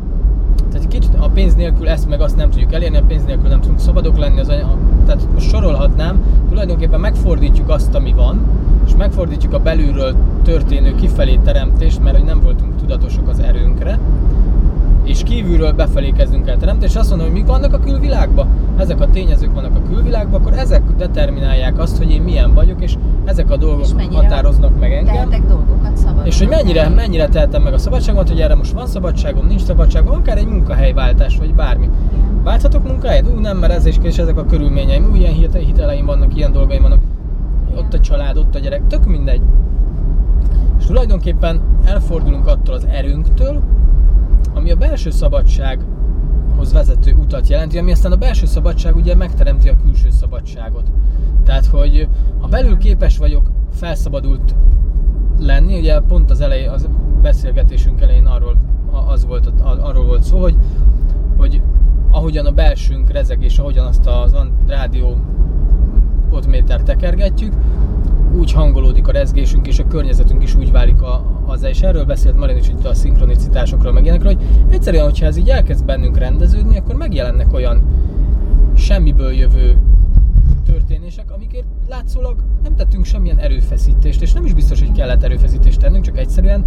tehát 0.70 0.88
kicsit 0.88 1.14
a 1.18 1.28
pénz 1.28 1.54
nélkül 1.54 1.88
ezt 1.88 2.08
meg 2.08 2.20
azt 2.20 2.36
nem 2.36 2.50
tudjuk 2.50 2.72
elérni, 2.72 2.96
a 2.96 3.02
pénz 3.02 3.24
nélkül 3.24 3.48
nem 3.48 3.60
tudunk 3.60 3.80
szabadok 3.80 4.18
lenni, 4.18 4.40
az, 4.40 4.48
a, 4.48 4.76
tehát 5.06 5.26
most 5.32 5.48
sorolhatnám, 5.48 6.22
tulajdonképpen 6.48 7.00
megfordítjuk 7.00 7.68
azt, 7.68 7.94
ami 7.94 8.12
van, 8.12 8.40
és 8.86 8.92
megfordítjuk 8.96 9.54
a 9.54 9.58
belülről 9.58 10.14
történő 10.42 10.94
kifelé 10.94 11.38
teremtést, 11.44 12.02
mert 12.02 12.16
hogy 12.16 12.26
nem 12.26 12.40
voltunk 12.40 12.76
tudatosok 12.76 13.28
az 13.28 13.38
erőnkre, 13.38 13.98
és 15.08 15.22
kívülről 15.22 15.72
befelé 15.72 16.10
kezdünk 16.10 16.48
el 16.48 16.56
teremteni, 16.56 16.90
és 16.90 16.96
azt 16.96 17.08
mondom, 17.08 17.26
hogy 17.26 17.36
mik 17.36 17.46
vannak 17.46 17.72
a 17.72 17.78
külvilágban, 17.78 18.48
ezek 18.76 19.00
a 19.00 19.10
tényezők 19.10 19.54
vannak 19.54 19.76
a 19.76 19.88
külvilágban, 19.88 20.40
akkor 20.40 20.52
ezek 20.52 20.82
determinálják 20.96 21.78
azt, 21.78 21.98
hogy 21.98 22.10
én 22.10 22.22
milyen 22.22 22.54
vagyok, 22.54 22.82
és 22.82 22.94
ezek 23.24 23.50
a 23.50 23.56
dolgok 23.56 23.86
határoznak 24.12 24.78
meg 24.80 24.92
engem. 24.92 25.28
dolgokat 25.48 25.96
szabadon. 25.96 26.26
És 26.26 26.38
hogy 26.38 26.48
mennyire, 26.48 26.88
mennyire 26.88 27.28
tehetem 27.28 27.62
meg 27.62 27.72
a 27.72 27.78
szabadságomat, 27.78 28.28
hogy 28.28 28.40
erre 28.40 28.54
most 28.54 28.72
van 28.72 28.86
szabadságom, 28.86 29.46
nincs 29.46 29.62
szabadságom, 29.62 30.14
akár 30.14 30.36
egy 30.36 30.46
munkahelyváltás, 30.46 31.38
vagy 31.38 31.54
bármi. 31.54 31.88
Válthatok 32.44 32.86
munkahelyet? 32.86 33.28
Ú, 33.28 33.40
nem, 33.40 33.58
mert 33.58 33.72
ez 33.72 33.86
is, 33.86 33.98
és 34.02 34.18
ezek 34.18 34.38
a 34.38 34.44
körülményeim, 34.44 35.10
ú, 35.10 35.14
ilyen 35.14 35.32
hiteleim 35.52 36.06
vannak, 36.06 36.36
ilyen 36.36 36.52
dolgaim 36.52 36.82
vannak. 36.82 37.00
Ott 37.76 37.94
a 37.94 38.00
család, 38.00 38.36
ott 38.36 38.54
a 38.54 38.58
gyerek, 38.58 38.86
tök 38.86 39.06
mindegy. 39.06 39.40
És 40.78 40.86
tulajdonképpen 40.86 41.60
elfordulunk 41.84 42.46
attól 42.46 42.74
az 42.74 42.86
erőnktől, 42.90 43.62
ami 44.58 44.70
a 44.70 44.76
belső 44.76 45.10
szabadsághoz 45.10 46.72
vezető 46.72 47.12
utat 47.12 47.48
jelenti, 47.48 47.78
ami 47.78 47.90
aztán 47.92 48.12
a 48.12 48.16
belső 48.16 48.46
szabadság 48.46 48.96
ugye 48.96 49.14
megteremti 49.14 49.68
a 49.68 49.76
külső 49.82 50.10
szabadságot. 50.10 50.90
Tehát, 51.44 51.66
hogy 51.66 52.08
ha 52.40 52.48
belül 52.48 52.76
képes 52.76 53.18
vagyok 53.18 53.50
felszabadult 53.72 54.54
lenni. 55.38 55.78
Ugye 55.78 56.00
pont 56.00 56.30
az 56.30 56.40
elején, 56.40 56.68
az 56.68 56.88
beszélgetésünk 57.22 58.00
elején 58.00 58.26
arról, 58.26 58.56
az 59.06 59.26
volt, 59.26 59.52
arról 59.60 60.04
volt 60.04 60.22
szó, 60.22 60.40
hogy, 60.40 60.56
hogy 61.36 61.62
ahogyan 62.10 62.46
a 62.46 62.52
belsőnk 62.52 63.10
rezeg, 63.10 63.42
és 63.42 63.58
ahogyan 63.58 63.86
azt 63.86 64.06
az 64.06 64.36
rádió 64.66 65.16
méter 66.48 66.82
tekergetjük, 66.82 67.52
úgy 68.38 68.52
hangolódik 68.52 69.08
a 69.08 69.12
rezgésünk, 69.12 69.66
és 69.66 69.78
a 69.78 69.86
környezetünk 69.86 70.42
is 70.42 70.54
úgy 70.54 70.70
válik 70.70 71.02
a, 71.02 71.37
az 71.48 71.62
és 71.62 71.80
erről 71.82 72.04
beszélt 72.04 72.36
Marin 72.36 72.56
is 72.56 72.68
itt 72.68 72.84
a 72.84 72.94
szinkronicitásokról, 72.94 73.92
meg 73.92 74.04
ilyenekről, 74.04 74.34
hogy 74.34 74.46
egyszerűen, 74.70 75.04
hogyha 75.04 75.26
ez 75.26 75.36
így 75.36 75.48
elkezd 75.48 75.84
bennünk 75.84 76.18
rendeződni, 76.18 76.78
akkor 76.78 76.94
megjelennek 76.94 77.52
olyan 77.52 77.82
semmiből 78.74 79.32
jövő 79.32 79.76
történések, 80.66 81.32
amikért 81.32 81.66
látszólag 81.88 82.44
nem 82.62 82.74
tettünk 82.74 83.04
semmilyen 83.04 83.38
erőfeszítést, 83.38 84.22
és 84.22 84.32
nem 84.32 84.44
is 84.44 84.54
biztos, 84.54 84.78
hogy 84.78 84.92
kellett 84.92 85.22
erőfeszítést 85.22 85.80
tennünk, 85.80 86.04
csak 86.04 86.18
egyszerűen 86.18 86.64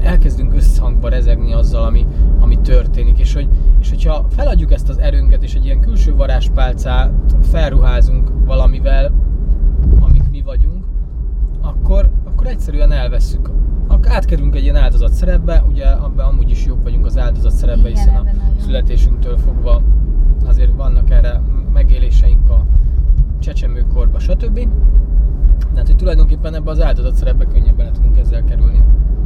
elkezdünk 0.00 0.54
összhangba 0.54 1.08
rezegni 1.08 1.52
azzal, 1.52 1.84
ami, 1.84 2.06
ami 2.40 2.58
történik, 2.60 3.18
és, 3.18 3.34
hogy, 3.34 3.48
és 3.80 3.88
hogyha 3.88 4.26
feladjuk 4.28 4.72
ezt 4.72 4.88
az 4.88 4.98
erőnket, 4.98 5.42
és 5.42 5.54
egy 5.54 5.64
ilyen 5.64 5.80
külső 5.80 6.14
varázspálcát 6.14 7.12
felruházunk 7.50 8.30
valamivel, 8.44 9.12
amik 10.00 10.30
mi 10.30 10.42
vagyunk, 10.42 10.84
akkor, 11.60 12.10
akkor 12.24 12.46
egyszerűen 12.46 12.92
elveszük. 12.92 13.50
Átkerülünk 14.08 14.54
egy 14.54 14.62
ilyen 14.62 14.76
áldozat 14.76 15.12
szerepbe, 15.12 15.64
ugye 15.68 15.86
abban 15.86 16.26
amúgy 16.26 16.50
is 16.50 16.64
jobb 16.64 16.82
vagyunk 16.82 17.06
az 17.06 17.18
áldozat 17.18 17.52
szerepbe, 17.52 17.88
hiszen 17.88 18.14
a 18.14 18.24
születésünktől 18.60 19.36
fogva 19.36 19.82
azért 20.46 20.74
vannak 20.76 21.10
erre 21.10 21.40
megéléseink 21.72 22.50
a 22.50 22.64
csecsemőkorba, 23.38 24.18
stb. 24.18 24.68
Tehát, 25.72 25.86
hogy 25.86 25.96
tulajdonképpen 25.96 26.54
ebbe 26.54 26.70
az 26.70 26.80
áldozat 26.80 27.14
szerepbe 27.14 27.44
könnyebben 27.44 27.86
le 27.86 27.92
tudunk 27.92 28.18
ezzel 28.18 28.44
kerülni. 28.44 28.84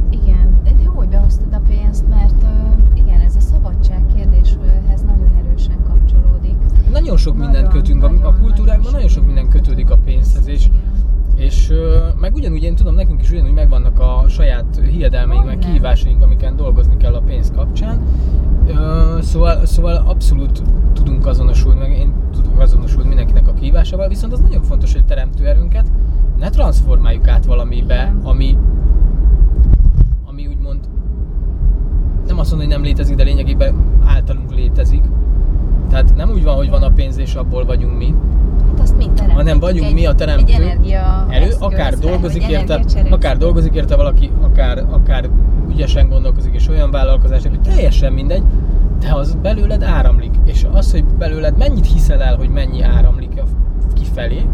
Igen, 0.09 0.59
de 0.63 0.71
jó, 0.83 0.91
hogy 0.91 1.07
behoztad 1.07 1.53
a 1.53 1.61
pénzt, 1.67 2.07
mert 2.09 2.45
igen, 2.93 3.19
ez 3.19 3.35
a 3.35 3.39
szabadság 3.39 4.03
kérdéshez 4.15 5.01
nagyon 5.01 5.31
erősen 5.45 5.83
kapcsolódik. 5.83 6.55
Nagyon 6.91 7.17
sok 7.17 7.37
mindent 7.37 7.67
kötünk, 7.67 8.01
nagyon, 8.01 8.21
a, 8.21 8.27
a 8.27 8.33
kultúrákban 8.33 8.91
nagyon 8.91 9.07
sok 9.07 9.25
minden 9.25 9.47
kötődik 9.47 9.89
a 9.89 9.97
pénzhez, 9.97 10.47
és, 10.47 10.69
és 11.43 11.73
meg 12.19 12.35
ugyanúgy 12.35 12.63
én 12.63 12.75
tudom, 12.75 12.95
nekünk 12.95 13.21
is 13.21 13.31
ugyanúgy 13.31 13.53
megvannak 13.53 13.99
a 13.99 14.25
saját 14.27 14.81
hiedelmeink, 14.91 15.45
meg 15.45 15.57
kihívásaink, 15.57 16.21
amiken 16.21 16.55
dolgozni 16.55 16.97
kell 16.97 17.13
a 17.13 17.21
pénz 17.21 17.51
kapcsán. 17.55 18.01
Szóval, 19.21 19.65
szóval 19.65 19.95
abszolút 19.95 20.61
tudunk 20.93 21.25
azonosulni, 21.25 21.79
meg 21.79 21.97
én 21.97 22.13
tudok 22.31 22.59
azonosulni 22.59 23.07
mindenkinek 23.07 23.47
a 23.47 23.53
kihívásával, 23.53 24.07
viszont 24.07 24.33
az 24.33 24.39
nagyon 24.39 24.61
fontos, 24.61 24.93
hogy 24.93 25.05
teremtő 25.05 25.45
erőnket 25.45 25.91
ne 26.39 26.49
transformáljuk 26.49 27.27
át 27.27 27.45
valamibe, 27.45 28.13
ami, 28.23 28.57
ami 30.25 30.47
úgymond 30.47 30.79
nem 32.27 32.39
azt 32.39 32.49
mondom, 32.49 32.67
hogy 32.67 32.77
nem 32.77 32.85
létezik, 32.85 33.15
de 33.15 33.23
lényegében 33.23 33.99
általunk 34.05 34.55
létezik. 34.55 35.03
Tehát 35.89 36.15
nem 36.15 36.29
úgy 36.29 36.43
van, 36.43 36.55
hogy 36.55 36.69
van 36.69 36.83
a 36.83 36.89
pénz 36.89 37.17
és 37.17 37.35
abból 37.35 37.65
vagyunk 37.65 37.97
mi, 37.97 38.15
Hát 38.73 38.81
azt 38.81 38.97
mi 38.97 39.03
teremtünk. 39.03 39.31
Hanem 39.31 39.59
vagyunk 39.59 39.87
egy, 39.87 39.93
mi 39.93 40.05
a 40.05 40.13
teremtő. 40.13 40.53
Egy 40.53 40.61
energia 40.61 41.25
erő, 41.29 41.51
akár 41.59 41.93
dolgozik 41.93 42.47
érte, 42.47 42.83
akár 43.09 43.37
dolgozik 43.37 43.73
érte 43.73 43.95
valaki, 43.95 44.31
akár, 44.41 44.83
akár 44.89 45.29
ügyesen 45.69 46.09
gondolkozik, 46.09 46.53
és 46.53 46.67
olyan 46.67 46.91
vállalkozás, 46.91 47.41
hogy 47.41 47.61
teljesen 47.61 48.13
mindegy, 48.13 48.43
de 48.99 49.13
az 49.13 49.37
belőled 49.41 49.83
áramlik. 49.83 50.33
És 50.45 50.65
az, 50.71 50.91
hogy 50.91 51.05
belőled 51.05 51.57
mennyit 51.57 51.85
hiszel 51.85 52.21
el, 52.21 52.35
hogy 52.35 52.49
mennyi 52.49 52.81
áramlik 52.81 53.41
kifelé, 53.93 54.45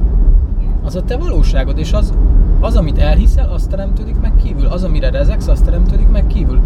az 0.83 0.95
a 0.95 1.03
te 1.03 1.17
valóságod, 1.17 1.77
és 1.77 1.93
az, 1.93 2.13
az, 2.59 2.75
amit 2.75 2.97
elhiszel, 2.97 3.49
az 3.49 3.67
teremtődik 3.69 4.19
meg 4.19 4.31
kívül. 4.43 4.65
Az, 4.65 4.83
amire 4.83 5.09
rezegsz, 5.09 5.47
az 5.47 5.61
teremtődik 5.61 6.07
meg 6.07 6.27
kívül. 6.27 6.58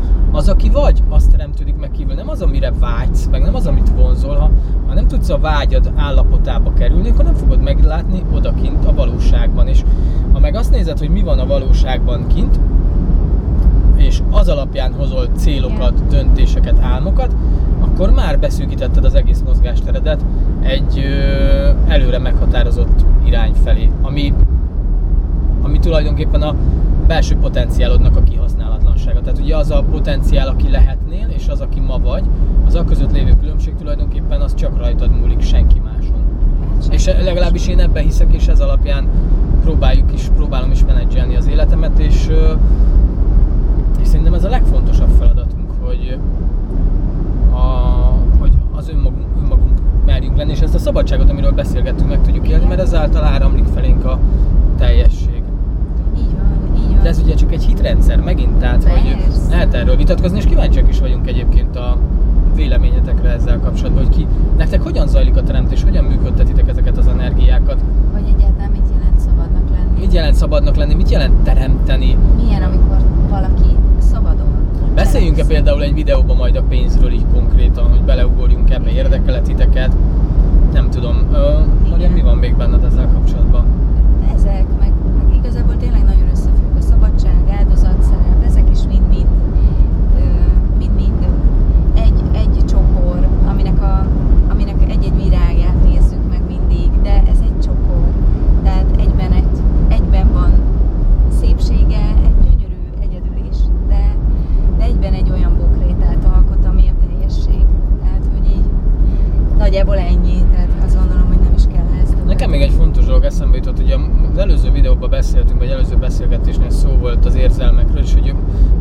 Az, 0.44 0.50
aki 0.50 0.70
vagy, 0.70 1.04
az 1.10 1.28
teremtődik 1.32 1.76
meg 1.76 1.92
kívül. 1.92 2.14
Nem 2.14 2.30
az, 2.30 2.42
amire 2.42 2.72
vágysz, 2.80 3.28
meg 3.32 3.42
nem 3.42 3.56
az, 3.56 3.68
amit 3.68 3.92
vonzol. 3.96 4.36
Ha, 4.36 4.50
ha 4.88 4.94
nem 4.94 5.08
tudsz 5.08 5.30
a 5.30 5.38
vágyad 5.38 5.92
állapotába 5.96 6.74
kerülni, 6.74 7.10
akkor 7.10 7.24
nem 7.24 7.34
fogod 7.34 7.62
meglátni 7.62 8.24
odakint 8.34 8.86
a 8.86 8.94
valóságban. 8.94 9.68
És 9.68 9.84
ha 10.34 10.40
meg 10.40 10.56
azt 10.56 10.72
nézed, 10.72 11.00
hogy 11.00 11.10
mi 11.10 11.22
van 11.22 11.40
a 11.40 11.46
valóságban 11.46 12.28
kint, 12.28 12.60
és 13.96 14.22
az 14.32 14.48
alapján 14.48 14.94
hozol 14.94 15.28
célokat, 15.36 16.08
döntéseket, 16.08 16.80
álmokat, 16.82 17.36
akkor 17.80 18.10
már 18.10 18.40
beszűkítetted 18.40 19.06
az 19.06 19.16
egész 19.16 19.42
mozgásteredet 19.46 20.26
egy 20.62 20.98
ö, 20.98 21.70
előre 21.88 22.18
meghatározott 22.18 23.06
irány 23.26 23.54
felé, 23.64 23.90
ami, 24.02 24.34
ami 25.62 25.80
tulajdonképpen 25.80 26.42
a 26.42 26.56
belső 27.08 27.36
potenciálodnak 27.36 28.16
a 28.16 28.24
kihasználatlansága. 28.24 29.22
Tehát 29.22 29.40
ugye 29.40 29.56
az 29.58 29.72
a 29.72 29.84
potenciál, 29.92 30.48
aki 30.48 30.70
lehetnél, 30.70 31.28
és 31.30 31.48
az, 31.48 31.62
aki 31.62 31.80
ma 31.80 32.00
vagy, 32.00 32.24
az 32.66 32.76
a 32.76 32.84
között 32.84 33.12
lévő 33.12 33.36
különbség 33.40 33.76
tulajdonképpen 33.76 34.42
az 34.42 34.56
csak 34.56 34.78
rajtad 34.78 35.20
múlik, 35.20 35.42
senki 35.42 35.80
máson. 35.80 36.24
Senki 36.82 36.96
és 36.96 37.06
legalábbis 37.06 37.68
én 37.68 37.80
ebben 37.80 38.04
hiszek, 38.04 38.34
és 38.34 38.48
ez 38.48 38.60
alapján 38.60 39.08
próbáljuk 39.62 40.14
is, 40.14 40.30
próbálom 40.36 40.72
is 40.72 40.86
menedzselni 40.86 41.36
az 41.36 41.48
életemet, 41.48 42.00
és 42.00 42.30
és 44.04 44.10
szerintem 44.10 44.34
ez 44.34 44.44
a 44.44 44.50
legfontosabb 44.50 45.10
feladatunk, 45.20 45.72
hogy, 45.82 46.18
a, 47.52 47.58
hogy 48.40 48.52
az 48.76 48.90
önmagunk, 48.90 49.26
önmagunk 49.42 49.80
merjünk 50.06 50.38
lenni, 50.38 50.52
és 50.52 50.60
ezt 50.60 50.76
a 50.76 50.78
szabadságot, 50.78 51.30
amiről 51.30 51.52
beszélgettünk, 51.52 52.10
meg 52.10 52.22
tudjuk 52.22 52.48
élni, 52.48 52.66
mert 52.66 52.82
ezáltal 52.82 53.24
áramlik 53.24 53.66
felénk 53.74 54.06
a 54.06 54.20
teljesség. 54.78 55.44
Így 56.18 56.36
van, 56.36 56.76
így 56.78 56.88
van. 56.88 56.93
De 57.04 57.10
ez 57.10 57.20
ugye 57.24 57.34
csak 57.34 57.52
egy 57.52 57.64
hitrendszer 57.64 58.20
megint, 58.20 58.52
tehát 58.52 58.84
Persze. 58.84 59.00
hogy 59.00 59.50
lehet 59.50 59.74
erről 59.74 59.96
vitatkozni, 59.96 60.38
és 60.38 60.46
kíváncsiak 60.46 60.90
is 60.90 61.00
vagyunk 61.00 61.28
egyébként 61.28 61.76
a 61.76 61.98
véleményetekre 62.56 63.30
ezzel 63.30 63.60
kapcsolatban, 63.60 64.04
hogy 64.04 64.16
ki, 64.16 64.28
nektek 64.58 64.82
hogyan 64.82 65.08
zajlik 65.08 65.38
a 65.38 65.44
teremtés, 65.44 65.84
hogyan 65.84 66.04
működtetitek 66.04 66.70
ezeket 66.70 66.98
az 66.98 67.08
energiákat? 67.08 67.78
Vagy 68.12 68.24
egyáltalán 68.36 68.72
mit 68.72 68.88
jelent 68.94 69.20
szabadnak 69.20 69.70
lenni? 69.70 70.00
Mit 70.00 70.14
jelent 70.14 70.36
szabadnak 70.36 70.76
lenni, 70.76 70.94
mit 70.94 71.10
jelent 71.10 71.34
teremteni? 71.44 72.18
Milyen, 72.36 72.62
amikor 72.62 72.98
valaki 73.30 73.74
Beszéljünk-e 74.96 75.46
például 75.46 75.84
egy 75.84 75.94
videóban 75.94 76.36
majd 76.36 76.56
a 76.56 76.62
pénzről 76.62 77.12
így 77.12 77.26
konkrétan, 77.34 77.90
hogy 77.90 78.02
beleugorjunk 78.02 78.70
ebbe, 78.70 78.92
érdekelet 78.92 79.44
titeket? 79.44 79.92
Nem 80.74 80.90
tudom. 80.90 81.16
Marian, 81.90 82.12
mi 82.12 82.22
van 82.22 82.38
még 82.38 82.56
benned 82.56 82.84
ezzel 82.84 83.10
kapcsolatban? 83.14 83.66
Ezek, 84.36 84.66
meg, 84.80 84.92
meg 85.18 85.36
igazából 85.36 85.78
tényleg 85.78 86.04
nagyon 86.04 86.30
összefügg 86.32 86.78
a 86.78 86.82
szabadság, 86.82 87.36
áldozat, 87.60 88.02
szerep, 88.02 88.46
ezek 88.46 88.64
is 88.72 88.80
mind-mind 88.88 89.28
mind-mind 90.78 91.28
egy, 91.94 92.22
egy 92.34 92.66
csokor, 92.66 93.28
aminek, 93.50 93.82
a, 93.82 94.06
aminek 94.50 94.76
egy-egy 94.90 95.24
virágát 95.24 95.84
nézzük 95.84 96.30
meg 96.30 96.42
mindig, 96.48 97.02
de 97.02 97.24
ez 97.32 97.38
egy 97.42 97.60
csokor. 97.64 98.08
Tehát 98.64 98.86
egyben, 98.98 99.32
egy, 99.32 99.62
egyben 99.88 100.34
van 100.34 100.52
szépsége, 101.40 102.14
egyben 104.84 105.14
egy 105.14 105.32
olyan 105.32 105.58
bokrétát 105.58 106.26
alkot, 106.36 106.66
ami 106.66 106.82
a 106.88 107.06
teljesség. 107.08 107.66
Tehát, 108.02 108.24
hogy 108.34 108.52
így 108.56 108.66
nagyjából 109.58 109.98
ennyi, 109.98 110.38
tehát 110.52 110.70
azt 110.86 110.98
gondolom, 111.00 111.28
hogy 111.28 111.40
nem 111.40 111.54
is 111.56 111.64
kell 111.74 111.86
ezt. 112.02 112.26
Nekem 112.26 112.50
még 112.50 112.62
egy 112.62 112.72
fontos 112.72 113.06
dolog 113.06 113.24
eszembe 113.24 113.56
jutott, 113.56 113.76
hogy 113.76 113.96
az 114.32 114.38
előző 114.38 114.72
videóban 114.72 115.10
beszéltünk, 115.10 115.60
vagy 115.60 115.70
előző 115.70 115.96
beszélgetésnél 115.96 116.70
szó 116.70 116.90
volt 116.90 117.26
az 117.26 117.36
érzelmekről, 117.36 118.02
és 118.04 118.14
hogy 118.14 118.36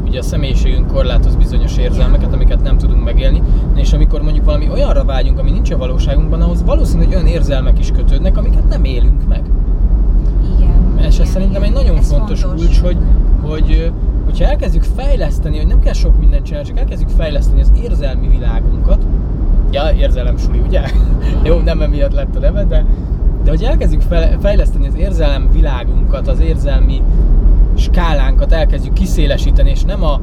ugye 0.07 0.19
a 0.19 0.23
személyiségünk 0.23 0.87
korlátoz 0.87 1.35
bizonyos 1.35 1.77
érzelmeket, 1.77 2.33
amiket 2.33 2.63
nem 2.63 2.79
tudunk 2.79 3.05
megélni, 3.05 3.43
és 3.75 3.93
amikor 3.93 4.23
mondjuk 4.23 4.45
valami 4.45 4.69
olyanra 4.71 5.05
vágyunk, 5.05 5.39
ami 5.39 5.51
nincs 5.51 5.71
a 5.71 5.77
valóságunkban, 5.77 6.41
ahhoz 6.43 6.63
valószínű, 6.65 7.05
hogy 7.05 7.15
olyan 7.15 7.27
érzelmek 7.27 7.79
is 7.79 7.91
kötődnek, 7.91 8.37
amiket 8.37 8.69
nem 8.69 8.85
élünk 8.85 9.29
meg. 9.29 9.43
Igen. 10.57 11.07
És 11.09 11.19
ez 11.19 11.29
szerintem 11.29 11.63
egy 11.63 11.73
nagyon 11.73 12.01
fontos, 12.01 12.41
fontos 12.41 12.65
kulcs, 12.65 12.81
hogy, 12.81 12.97
hogy 13.45 13.93
hogyha 14.43 14.61
elkezdjük 14.61 14.97
fejleszteni, 14.97 15.57
hogy 15.57 15.67
nem 15.67 15.81
kell 15.81 15.93
sok 15.93 16.19
mindent 16.19 16.45
csinálni, 16.45 16.69
csak 16.69 16.79
elkezdjük 16.79 17.11
fejleszteni 17.11 17.61
az 17.61 17.73
érzelmi 17.83 18.29
világunkat, 18.29 19.03
ja, 19.71 19.91
érzelem 19.97 20.37
suli, 20.37 20.59
ugye? 20.59 20.81
Jó, 21.45 21.59
nem 21.59 21.81
emiatt 21.81 22.13
lett 22.13 22.37
a 22.37 22.39
neve, 22.39 22.65
de, 22.65 22.85
de 23.45 23.51
hogy 23.51 23.63
elkezdjük 23.63 24.03
fejleszteni 24.41 24.87
az 24.87 24.95
érzelem 24.97 25.49
világunkat, 25.53 26.29
az 26.29 26.41
érzelmi 26.41 27.03
skálánkat 27.77 28.53
elkezdjük 28.53 28.93
kiszélesíteni, 28.93 29.71
és 29.71 29.83
nem 29.83 30.03
a 30.03 30.21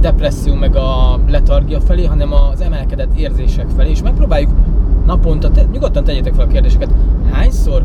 depresszió 0.00 0.54
meg 0.54 0.76
a 0.76 1.20
letargia 1.28 1.80
felé, 1.80 2.04
hanem 2.04 2.32
az 2.32 2.60
emelkedett 2.60 3.18
érzések 3.18 3.66
felé, 3.76 3.90
és 3.90 4.02
megpróbáljuk 4.02 4.50
naponta, 5.06 5.50
te, 5.50 5.64
nyugodtan 5.72 6.04
tegyétek 6.04 6.34
fel 6.34 6.44
a 6.44 6.48
kérdéseket, 6.48 6.90
hányszor 7.30 7.84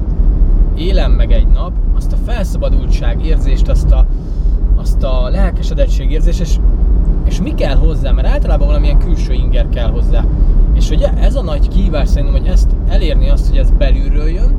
élem 0.76 1.12
meg 1.12 1.32
egy 1.32 1.48
nap 1.48 1.72
azt 1.96 2.12
a 2.12 2.18
felszabadultság 2.26 3.26
érzést, 3.26 3.70
azt 3.70 3.92
a 3.92 4.06
azt 4.82 5.04
a 5.04 5.30
lelkesedettség 5.30 6.12
érzés, 6.12 6.40
és, 6.40 6.58
és 7.26 7.42
mi 7.42 7.54
kell 7.54 7.76
hozzá, 7.76 8.12
mert 8.12 8.28
általában 8.28 8.68
valamilyen 8.68 9.00
külső 9.00 9.34
inger 9.34 9.70
kell 9.70 9.90
hozzá. 9.90 10.26
És 10.74 10.90
ugye 10.90 11.14
ez 11.14 11.36
a 11.36 11.42
nagy 11.42 11.68
kihívás 11.68 12.08
szerintem, 12.08 12.42
hogy 12.42 12.48
ezt 12.48 12.70
elérni 12.88 13.30
azt, 13.30 13.48
hogy 13.50 13.58
ez 13.58 13.72
belülről 13.78 14.30
jön, 14.30 14.56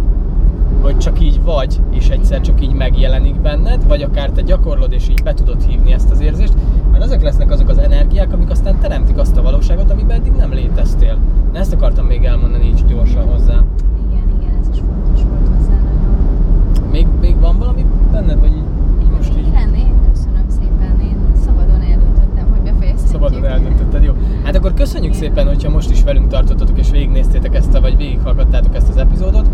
hogy 0.82 0.98
csak 0.98 1.20
így 1.20 1.42
vagy, 1.42 1.80
és 1.90 2.08
egyszer 2.08 2.40
csak 2.40 2.62
így 2.62 2.72
megjelenik 2.72 3.40
benned, 3.40 3.86
vagy 3.86 4.02
akár 4.02 4.30
te 4.30 4.42
gyakorlod, 4.42 4.92
és 4.92 5.08
így 5.08 5.22
be 5.22 5.34
tudod 5.34 5.62
hívni 5.68 5.92
ezt 5.92 6.10
az 6.10 6.20
érzést, 6.20 6.52
mert 6.90 7.04
azok 7.04 7.22
lesznek 7.22 7.50
azok 7.50 7.68
az 7.68 7.78
energiák, 7.78 8.32
amik 8.32 8.50
aztán 8.50 8.78
teremtik 8.78 9.18
azt 9.18 9.36
a 9.36 9.42
valóságot, 9.42 9.90
amiben 9.90 10.16
eddig 10.16 10.32
nem 10.32 10.52
léteztél. 10.52 11.18
Ezt 11.52 11.72
akartam 11.72 12.06
még 12.06 12.24
elmondani 12.24 12.66
így 12.66 12.84
gyorsan 12.86 13.26
hozzá. 13.26 13.64
Igen, 14.08 14.40
igen, 14.40 14.58
ez 14.60 14.68
is 14.72 14.78
fontos 14.80 15.22
volt 15.28 15.56
hozzá 15.56 15.74
nagyon. 15.74 16.88
Még, 16.90 17.06
még 17.20 17.40
van 17.40 17.58
valami 17.58 17.84
benned, 18.12 18.40
vagy 18.40 18.52
így, 18.52 19.02
így 19.02 19.10
most 19.16 19.32
így 19.38 19.46
Igen, 19.46 19.74
én 19.74 19.92
köszönöm 20.12 20.44
szépen, 20.48 21.00
én 21.00 21.16
szabadon 21.44 21.80
eldöntöttem, 21.82 22.46
hogy 22.50 22.60
befejezhetjük. 22.72 23.10
szabadon 23.12 23.44
eldöntötted, 23.44 24.02
jó? 24.02 24.12
Hát 24.44 24.56
akkor 24.56 24.69
köszönjük 24.80 25.14
szépen, 25.14 25.46
hogyha 25.46 25.70
most 25.70 25.90
is 25.90 26.02
velünk 26.02 26.28
tartottatok 26.28 26.78
és 26.78 26.90
végignéztétek 26.90 27.54
ezt, 27.54 27.74
a, 27.74 27.80
vagy 27.80 27.96
végighallgattátok 27.96 28.74
ezt 28.74 28.88
az 28.88 28.96
epizódot. 28.96 29.46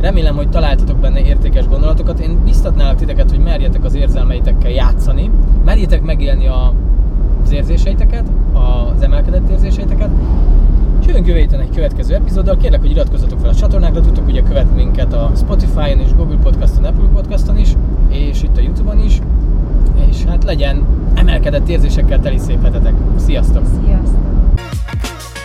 Remélem, 0.00 0.36
hogy 0.36 0.50
találtatok 0.50 0.96
benne 0.96 1.20
értékes 1.20 1.68
gondolatokat. 1.68 2.20
Én 2.20 2.38
biztatnálak 2.44 2.96
titeket, 2.96 3.30
hogy 3.30 3.38
merjetek 3.38 3.84
az 3.84 3.94
érzelmeitekkel 3.94 4.70
játszani, 4.70 5.30
merjétek 5.64 6.02
megélni 6.02 6.46
a, 6.46 6.72
az 7.44 7.52
érzéseiteket, 7.52 8.24
az 8.52 9.02
emelkedett 9.02 9.50
érzéseiteket, 9.50 10.10
és 11.00 11.06
jövünk 11.06 11.26
jövő 11.26 11.38
héten 11.38 11.60
egy 11.60 11.74
következő 11.74 12.14
epizóddal. 12.14 12.56
Kérlek, 12.56 12.80
hogy 12.80 12.90
iratkozzatok 12.90 13.38
fel 13.38 13.50
a 13.50 13.54
csatornákra, 13.54 14.00
tudtok 14.00 14.26
ugye 14.26 14.42
követni 14.42 14.82
minket 14.82 15.12
a 15.12 15.30
Spotify-on 15.36 16.00
és 16.00 16.14
Google 16.16 16.38
Podcaston, 16.42 16.84
Apple 16.84 17.08
Podcaston 17.14 17.58
is, 17.58 17.76
és 18.08 18.42
itt 18.42 18.56
a 18.56 18.60
Youtube-on 18.60 19.04
is. 19.04 19.20
És 20.10 20.24
hát 20.24 20.44
legyen 20.44 20.86
emelkedett 21.14 21.68
érzésekkel 21.68 22.20
teli 22.20 22.38
szép 22.38 22.62
hetetek. 22.62 22.94
Sziasztok! 23.16 23.62
Sziasztok! 23.84 24.27
Thank 24.58 25.36
you. 25.36 25.37